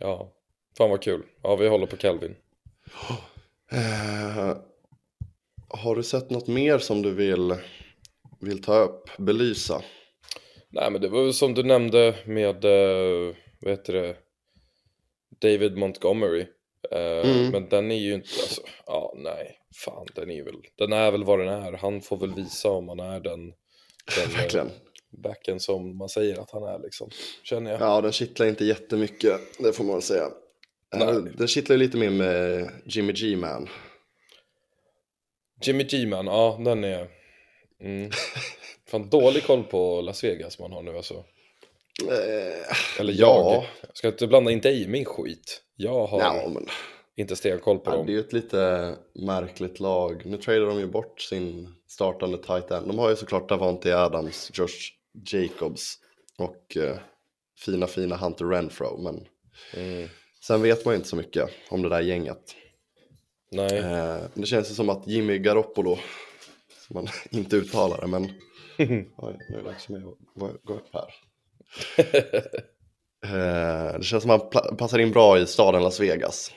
Ja. 0.00 0.32
Fan 0.78 0.90
vad 0.90 1.02
kul. 1.02 1.22
Ja, 1.42 1.56
vi 1.56 1.68
håller 1.68 1.86
på 1.86 1.96
Calvin. 1.96 2.36
Eh, 3.72 4.56
har 5.68 5.96
du 5.96 6.02
sett 6.02 6.30
något 6.30 6.46
mer 6.46 6.78
som 6.78 7.02
du 7.02 7.14
vill, 7.14 7.54
vill 8.40 8.62
ta 8.62 8.78
upp, 8.78 9.10
belysa? 9.18 9.82
Nej, 10.68 10.90
men 10.90 11.00
det 11.00 11.08
var 11.08 11.32
som 11.32 11.54
du 11.54 11.62
nämnde 11.62 12.14
med, 12.26 12.64
uh, 12.64 13.34
vad 13.60 13.70
heter 13.70 13.92
det, 13.92 14.16
David 15.40 15.76
Montgomery. 15.76 16.46
Eh, 16.90 17.30
Mm. 17.30 17.50
Men 17.50 17.68
den 17.68 17.90
är 17.90 17.96
ju 17.98 18.14
inte, 18.14 18.28
alltså, 18.40 18.62
ja 18.86 19.14
nej, 19.16 19.56
fan 19.84 20.06
den 20.14 20.30
är 20.30 20.42
väl, 20.42 20.56
den 20.76 20.92
är 20.92 21.10
väl 21.10 21.24
vad 21.24 21.38
den 21.38 21.48
är. 21.48 21.72
Han 21.72 22.00
får 22.00 22.16
väl 22.16 22.34
visa 22.34 22.70
om 22.70 22.88
han 22.88 23.00
är 23.00 23.20
den, 23.20 23.52
den 24.16 24.24
eh, 24.24 24.36
Verkligen. 24.38 24.70
backen 25.10 25.60
som 25.60 25.96
man 25.98 26.08
säger 26.08 26.40
att 26.40 26.50
han 26.50 26.62
är 26.62 26.78
liksom, 26.78 27.10
känner 27.42 27.70
jag. 27.70 27.80
Ja, 27.80 28.00
den 28.00 28.12
kittlar 28.12 28.46
inte 28.46 28.64
jättemycket, 28.64 29.40
det 29.58 29.72
får 29.72 29.84
man 29.84 29.94
väl 29.94 30.02
säga. 30.02 30.24
Eh, 30.94 30.98
Nej. 31.22 31.32
Den 31.38 31.48
kittlar 31.48 31.76
lite 31.76 31.96
mer 31.96 32.10
med 32.10 32.70
Jimmy 32.86 33.12
G-Man. 33.12 33.68
Jimmy 35.62 35.84
G-Man, 35.84 36.26
ja 36.26 36.60
den 36.64 36.84
är, 36.84 37.08
mm. 37.80 38.10
Fan 38.88 39.08
dålig 39.10 39.44
koll 39.44 39.64
på 39.64 40.00
Las 40.00 40.24
Vegas 40.24 40.58
man 40.58 40.72
har 40.72 40.82
nu 40.82 40.96
alltså. 40.96 41.14
Eh, 42.08 43.00
Eller 43.00 43.12
Ja. 43.12 43.52
jag. 43.54 43.64
Jag 43.88 43.96
ska 43.96 44.08
inte 44.08 44.26
blanda 44.26 44.50
in 44.50 44.60
dig 44.60 44.82
i 44.82 44.88
min 44.88 45.04
skit. 45.04 45.62
Jag 45.76 46.06
har 46.06 46.20
ja, 46.20 46.48
men 46.48 46.66
inte 47.16 47.36
stenkoll 47.36 47.78
på 47.78 47.90
ja, 47.90 47.96
dem. 47.96 48.06
det 48.06 48.12
är 48.12 48.14
ju 48.14 48.20
ett 48.20 48.32
lite 48.32 48.94
märkligt 49.14 49.80
lag. 49.80 50.22
Nu 50.26 50.36
tradar 50.36 50.66
de 50.66 50.78
ju 50.78 50.86
bort 50.86 51.20
sin 51.20 51.74
startande 51.88 52.38
tight 52.38 52.70
end. 52.70 52.86
De 52.86 52.98
har 52.98 53.10
ju 53.10 53.16
såklart 53.16 53.48
Davante 53.48 53.96
Adams, 53.98 54.50
Josh 54.54 54.90
Jacobs 55.32 55.94
och 56.38 56.76
eh, 56.76 56.96
fina 57.64 57.86
fina 57.86 58.16
Hunter 58.16 58.44
Renfro. 58.44 59.02
Men 59.02 59.26
Mm. 59.76 60.08
sen 60.46 60.62
vet 60.62 60.84
man 60.84 60.94
ju 60.94 60.96
inte 60.96 61.08
så 61.08 61.16
mycket 61.16 61.50
om 61.70 61.82
det 61.82 61.88
där 61.88 62.00
gänget. 62.00 62.54
Nej. 63.52 63.78
Eh, 63.78 64.16
det 64.34 64.46
känns 64.46 64.70
ju 64.70 64.74
som 64.74 64.88
att 64.88 65.06
Jimmy 65.06 65.38
Garoppolo, 65.38 65.98
som 66.86 66.94
man 66.94 67.06
inte 67.30 67.56
uttalar 67.56 68.00
det, 68.00 68.06
men 68.06 68.24
Oj, 69.16 69.38
nu 69.48 69.56
är 69.56 69.62
det 69.62 69.62
dags 69.68 69.86
för 69.86 69.92
mig 69.92 70.02
att 70.02 70.62
gå- 70.64 70.74
upp 70.74 70.88
här. 70.92 71.14
Eh, 73.24 73.98
det 73.98 74.04
känns 74.04 74.22
som 74.22 74.30
att 74.30 74.54
han 74.54 74.76
passar 74.76 74.98
in 74.98 75.10
bra 75.12 75.38
i 75.38 75.46
staden 75.46 75.82
Las 75.82 76.00
Vegas. 76.00 76.52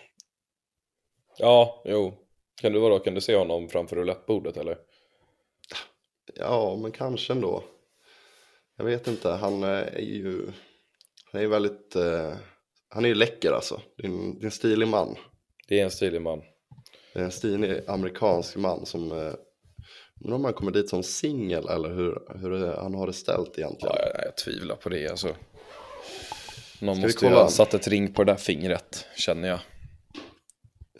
Ja, 1.38 1.82
jo. 1.86 2.14
Kan 2.62 2.74
du 2.74 2.80
vadå, 2.80 3.00
kan 3.00 3.14
du 3.14 3.22
se 3.22 3.36
honom 3.36 3.70
framför 3.70 3.96
roulettebordet 3.96 4.58
eller? 4.58 4.78
Ja, 6.36 6.80
men 6.82 6.92
kanske 6.92 7.34
ändå. 7.34 7.64
Jag 8.78 8.86
vet 8.86 9.08
inte, 9.08 9.30
han 9.30 9.64
eh, 9.64 9.70
är 9.70 10.00
ju 10.00 10.52
han 11.32 11.42
är 11.42 11.48
väldigt, 11.48 11.96
eh, 11.96 12.34
han 12.90 13.06
är 13.06 13.10
ju 13.10 13.16
läcker 13.16 13.52
alltså. 13.52 13.82
Det 13.98 14.04
är 14.04 14.08
en, 14.08 14.40
det 14.40 14.44
är 14.44 14.46
en 14.46 14.52
stilig 14.52 14.88
man. 14.88 15.16
Det 15.68 15.80
är 15.80 15.84
en 15.84 15.92
stilig 15.92 16.22
man. 16.22 16.42
Det 17.14 17.20
är 17.20 17.24
en 17.24 17.32
stilig 17.32 17.82
amerikansk 17.88 18.56
man 18.56 18.86
som, 18.86 19.12
eh, 19.12 19.34
undrar 20.22 20.36
om 20.36 20.44
han 20.44 20.54
kommer 20.54 20.72
dit 20.72 20.90
som 20.90 21.04
singel 21.04 21.70
eller 21.70 21.90
hur, 21.90 22.40
hur 22.42 22.74
han 22.74 22.96
har 22.96 23.08
det 23.08 23.14
ställt 23.14 23.58
egentligen. 23.58 23.96
Ja, 23.96 24.10
jag, 24.14 24.26
jag 24.26 24.38
tvivlar 24.38 24.76
på 24.76 24.90
det 24.90 25.08
alltså. 25.08 25.36
Någon 26.82 26.96
Ska 26.96 27.06
måste 27.06 27.26
ju 27.26 27.32
ha 27.32 27.50
satt 27.50 27.74
ett 27.74 27.88
ring 27.88 28.14
på 28.14 28.24
det 28.24 28.32
där 28.32 28.38
fingret, 28.38 29.06
känner 29.16 29.48
jag. 29.48 29.60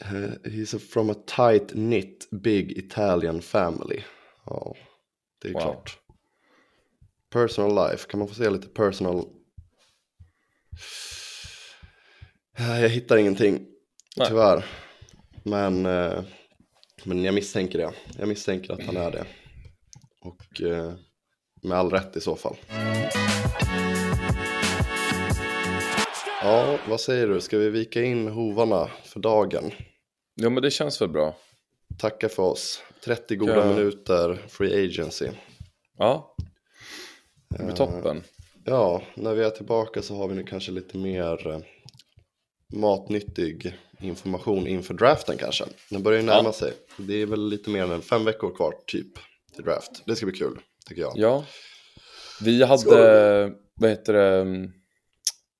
Eh, 0.04 0.52
he's 0.52 0.80
from 0.90 1.10
a 1.10 1.16
tight 1.26 1.72
knit 1.72 2.28
big 2.32 2.72
Italian 2.72 3.42
family. 3.42 4.04
Ja, 4.46 4.76
det 5.42 5.48
är 5.50 5.54
Wow. 5.54 5.62
klart. 5.62 5.98
Personal 7.30 7.76
life, 7.92 8.10
kan 8.10 8.20
man 8.20 8.28
få 8.28 8.34
se 8.34 8.50
lite 8.50 8.68
personal? 8.68 9.26
Jag 12.58 12.90
hittar 12.90 13.18
ingenting, 13.18 13.66
Nej. 14.18 14.28
tyvärr. 14.28 14.66
Men, 15.44 15.86
eh, 15.86 16.24
men 17.04 17.24
jag 17.24 17.34
misstänker 17.34 17.78
det. 17.80 17.92
Jag 18.18 18.28
misstänker 18.28 18.74
att 18.74 18.84
han 18.86 18.98
är 18.98 19.12
det. 19.12 19.26
Och 20.22 20.62
eh, 20.62 20.94
med 21.62 21.78
all 21.78 21.90
rätt 21.90 22.16
i 22.18 22.22
så 22.22 22.36
fall. 22.36 22.56
Ja, 26.42 26.78
vad 26.90 27.02
säger 27.02 27.28
du? 27.28 27.42
Ska 27.42 27.58
vi 27.58 27.70
vika 27.70 28.04
in 28.04 28.28
hovarna 28.28 28.90
för 29.06 29.20
dagen? 29.20 29.72
Jo, 30.36 30.50
men 30.50 30.64
det 30.64 30.72
känns 30.72 31.02
väl 31.02 31.10
bra. 31.10 31.36
Tacka 32.00 32.30
för 32.30 32.44
oss. 32.44 32.82
30 33.06 33.36
goda 33.36 33.56
Ja. 33.56 33.66
minuter 33.74 34.42
free 34.48 34.86
agency. 34.86 35.30
Ja. 35.98 36.36
Det 37.50 37.60
Eh. 37.60 37.66
blir 37.66 37.76
toppen. 37.76 38.24
Ja, 38.66 39.04
när 39.16 39.34
vi 39.34 39.44
är 39.44 39.50
tillbaka 39.50 40.02
så 40.02 40.16
har 40.16 40.28
vi 40.28 40.36
nu 40.36 40.44
kanske 40.44 40.72
lite 40.72 40.98
mer 40.98 41.48
eh, 41.48 41.60
matnyttig 42.74 43.74
information 44.00 44.68
inför 44.68 44.94
draften 44.94 45.38
kanske. 45.38 45.66
Den 45.90 46.04
börjar 46.04 46.20
ju 46.20 46.26
närma 46.26 46.50
Ja. 46.50 46.54
sig. 46.54 46.74
Det 46.98 47.22
är 47.22 47.26
väl 47.26 47.50
lite 47.50 47.70
mer 47.70 47.92
än 47.92 48.02
fem 48.02 48.26
veckor 48.26 48.56
kvar 48.56 48.74
typ 48.88 49.08
till 49.56 49.64
draft. 49.64 50.04
Det 50.06 50.16
ska 50.16 50.26
bli 50.26 50.36
kul, 50.38 50.60
tycker 50.90 51.02
jag. 51.02 51.14
Ja. 51.16 51.46
Vi 52.42 52.64
hade, 52.64 53.54
vad 53.76 53.90
heter 53.90 54.14
det, 54.14 54.42
mm, 54.42 54.72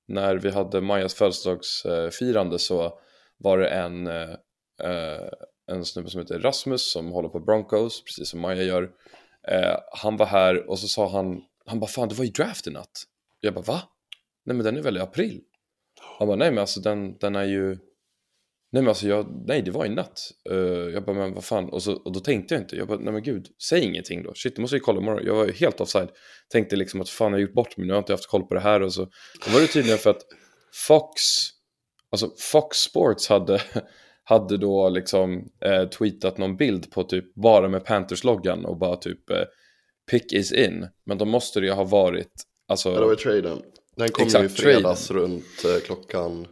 när 0.08 0.36
vi 0.36 0.50
hade 0.50 0.80
Majas 0.80 1.14
födelsedagsfirande 1.14 2.58
så 2.58 2.98
var 3.38 3.58
det 3.58 3.68
en, 3.68 4.06
eh, 4.06 4.14
eh, 4.14 4.36
Eh, 4.82 5.28
en 5.66 5.84
snubbe 5.84 6.10
som 6.10 6.20
heter 6.20 6.38
Rasmus 6.38 6.92
som 6.92 7.12
håller 7.12 7.28
på 7.28 7.40
Broncos, 7.40 8.04
precis 8.04 8.28
som 8.28 8.40
Maja 8.40 8.62
gör. 8.62 8.90
Eh, 9.48 9.76
han 9.92 10.16
var 10.16 10.26
här 10.26 10.70
och 10.70 10.78
så 10.78 10.88
sa 10.88 11.08
han, 11.08 11.42
han 11.66 11.80
bara 11.80 11.86
fan 11.86 12.08
det 12.08 12.14
var 12.14 12.24
ju 12.24 12.30
draft 12.30 12.66
i 12.66 12.70
natt. 12.70 13.02
Jag 13.40 13.54
bara 13.54 13.64
va? 13.64 13.82
Nej 14.44 14.56
men 14.56 14.64
den 14.64 14.76
är 14.76 14.82
väl 14.82 14.96
i 14.96 15.00
april? 15.00 15.40
Han 16.18 16.28
bara 16.28 16.36
nej 16.36 16.50
men 16.50 16.58
alltså 16.58 16.80
den, 16.80 17.18
den 17.18 17.36
är 17.36 17.44
ju 17.44 17.78
Nej 18.74 18.82
men 18.82 18.88
alltså 18.88 19.08
jag, 19.08 19.42
nej 19.46 19.62
det 19.62 19.70
var 19.70 19.86
i 19.86 19.88
natt. 19.88 20.20
Uh, 20.50 20.58
jag 20.90 21.04
bara 21.04 21.16
men 21.16 21.34
vad 21.34 21.44
fan, 21.44 21.68
och, 21.70 21.82
så, 21.82 21.92
och 21.92 22.12
då 22.12 22.20
tänkte 22.20 22.54
jag 22.54 22.62
inte, 22.62 22.76
jag 22.76 22.88
bara 22.88 22.98
nej 22.98 23.12
men 23.12 23.22
gud, 23.22 23.46
säg 23.68 23.84
ingenting 23.84 24.22
då. 24.22 24.34
Shit, 24.34 24.56
då 24.56 24.62
måste 24.62 24.76
jag 24.76 24.80
ju 24.80 24.84
kolla 24.84 25.00
imorgon. 25.00 25.26
Jag 25.26 25.34
var 25.34 25.46
ju 25.46 25.52
helt 25.52 25.80
offside. 25.80 26.08
Tänkte 26.48 26.76
liksom 26.76 27.00
att 27.00 27.08
fan 27.08 27.26
jag 27.26 27.38
har 27.38 27.40
gjort 27.40 27.52
bort 27.52 27.76
mig, 27.76 27.86
nu 27.86 27.92
har 27.92 27.96
jag 27.96 28.02
inte 28.02 28.12
haft 28.12 28.28
koll 28.28 28.42
på 28.46 28.54
det 28.54 28.60
här 28.60 28.82
och 28.82 28.94
så. 28.94 29.04
Då 29.46 29.52
var 29.52 29.60
det 29.60 29.66
tydligen 29.66 29.98
för 29.98 30.10
att 30.10 30.22
Fox, 30.86 31.20
alltså 32.10 32.30
Fox 32.38 32.76
Sports 32.78 33.28
hade, 33.28 33.62
hade 34.24 34.56
då 34.56 34.88
liksom 34.88 35.48
eh, 35.64 35.88
tweetat 35.88 36.38
någon 36.38 36.56
bild 36.56 36.90
på 36.90 37.04
typ 37.04 37.34
bara 37.34 37.68
med 37.68 37.84
Panthers-loggan 37.84 38.64
och 38.64 38.78
bara 38.78 38.96
typ 38.96 39.30
eh, 39.30 39.44
pick 40.10 40.32
is 40.32 40.52
in. 40.52 40.88
Men 41.06 41.18
då 41.18 41.24
måste 41.24 41.60
det 41.60 41.66
ju 41.66 41.72
ha 41.72 41.84
varit, 41.84 42.32
alltså. 42.68 42.88
Ja, 42.92 43.00
det 43.00 43.06
var 43.06 43.14
traden. 43.14 43.62
Den 43.96 44.08
kom 44.08 44.24
Exakt, 44.24 44.42
ju 44.42 44.46
i 44.46 44.50
fredags 44.50 45.10
runt 45.10 45.64
eh, 45.64 45.80
klockan 45.84 46.46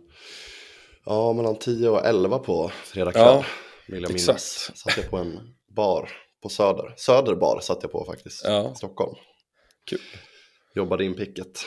ja, 1.04 1.32
mellan 1.32 1.58
10 1.58 1.88
och 1.88 2.06
11 2.06 2.38
på 2.38 2.70
fredag 2.84 3.12
kväll. 3.12 3.22
Ja, 3.24 3.44
vill 3.88 4.02
jag 4.02 4.10
minnas. 4.10 4.28
exakt. 4.28 4.78
Satt 4.78 4.96
jag 4.96 5.10
på 5.10 5.16
en 5.16 5.38
bar 5.76 6.10
på 6.42 6.48
Söder. 6.48 6.94
Söderbar 6.96 7.60
satt 7.60 7.78
jag 7.82 7.92
på 7.92 8.04
faktiskt. 8.04 8.44
Ja. 8.44 8.74
Stockholm. 8.74 9.14
Kul. 9.90 10.00
Jobbade 10.74 11.04
in 11.04 11.14
picket. 11.14 11.66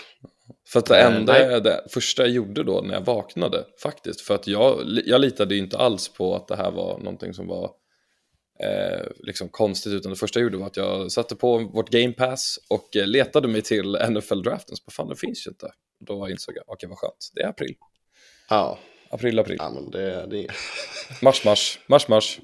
För 0.67 0.79
att 0.79 0.85
det 0.85 0.99
Eh, 1.01 1.15
enda, 1.15 1.51
jag- 1.51 1.63
det 1.63 1.83
första 1.89 2.21
jag 2.23 2.31
gjorde 2.31 2.63
då 2.63 2.81
när 2.81 2.93
jag 2.93 3.01
vaknade 3.05 3.65
faktiskt, 3.81 4.21
för 4.21 4.35
att 4.35 4.47
jag, 4.47 4.79
jag 5.05 5.21
litade 5.21 5.55
ju 5.55 5.61
inte 5.61 5.77
alls 5.77 6.07
på 6.09 6.35
att 6.35 6.47
det 6.47 6.55
här 6.55 6.71
var 6.71 6.97
någonting 6.99 7.33
som 7.33 7.47
var 7.47 7.71
eh, 8.63 9.05
liksom 9.17 9.49
konstigt, 9.49 9.93
utan 9.93 10.09
det 10.11 10.15
första 10.15 10.39
jag 10.39 10.43
gjorde 10.43 10.57
var 10.57 10.67
att 10.67 10.77
jag 10.77 11.11
satte 11.11 11.35
på 11.35 11.57
vårt 11.57 11.89
game 11.89 12.13
pass 12.13 12.59
och 12.69 12.95
eh, 12.95 13.07
letade 13.07 13.47
mig 13.47 13.61
till 13.61 13.95
NFL-draften, 14.09 14.75
så 14.75 14.83
bara, 14.85 14.91
fan 14.91 15.09
det 15.09 15.15
finns 15.15 15.47
ju 15.47 15.51
inte. 15.51 15.71
Då 16.07 16.29
insåg 16.29 16.55
jag, 16.57 16.63
okej 16.67 16.89
vad 16.89 16.97
skönt, 16.97 17.31
det 17.33 17.41
är 17.41 17.47
april. 17.47 17.75
Ja, 18.49 18.79
April, 19.09 19.39
april. 19.39 19.57
ja 19.59 19.71
men 19.71 19.91
det, 19.91 20.25
det 20.29 20.47
Mars, 21.21 21.45
mars, 21.45 21.79
mars, 21.87 22.07
mars. 22.07 22.39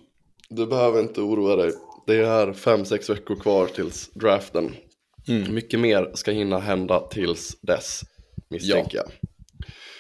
Du 0.50 0.66
behöver 0.68 1.00
inte 1.00 1.22
oroa 1.22 1.56
dig. 1.56 1.72
Det 2.08 2.16
är 2.16 2.54
fem, 2.54 2.86
sex 2.86 3.10
veckor 3.10 3.36
kvar 3.36 3.68
tills 3.68 4.10
draften. 4.14 4.76
Mm. 5.28 5.54
Mycket 5.54 5.80
mer 5.80 6.12
ska 6.14 6.32
hinna 6.32 6.60
hända 6.60 7.00
tills 7.00 7.60
dess, 7.62 8.02
misstänker 8.52 8.98
jag. 8.98 9.08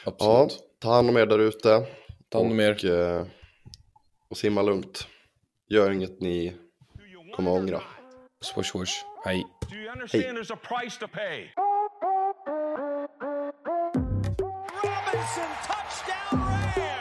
Ja, 0.06 0.12
Absolut. 0.12 0.60
ta 0.80 0.93
hand 0.93 1.10
om 1.10 1.18
er 1.18 1.26
där 1.26 1.39
ute. 1.39 1.86
Ta 2.30 2.38
hand 2.38 2.52
om 2.52 2.60
er. 2.60 2.72
Och, 2.72 2.84
eh, 2.84 3.26
och 4.30 4.38
simma 4.38 4.62
lugnt. 4.62 5.08
Gör 5.70 5.91
inget 5.91 6.22
ni 6.22 6.56
kommer 7.36 7.52
ångra. 7.52 7.82
Swish, 8.41 8.72
swish. 8.72 9.06
Hej. 9.26 9.45
Do 9.70 9.76
you 9.76 9.91
understand 9.91 10.38
there's 10.38 10.54
a 10.54 10.58
price 10.64 10.99
to 10.99 11.08
pay? 11.08 11.54
Robinson 14.84 15.49
touchdown 15.68 16.39
Rams. 16.78 17.01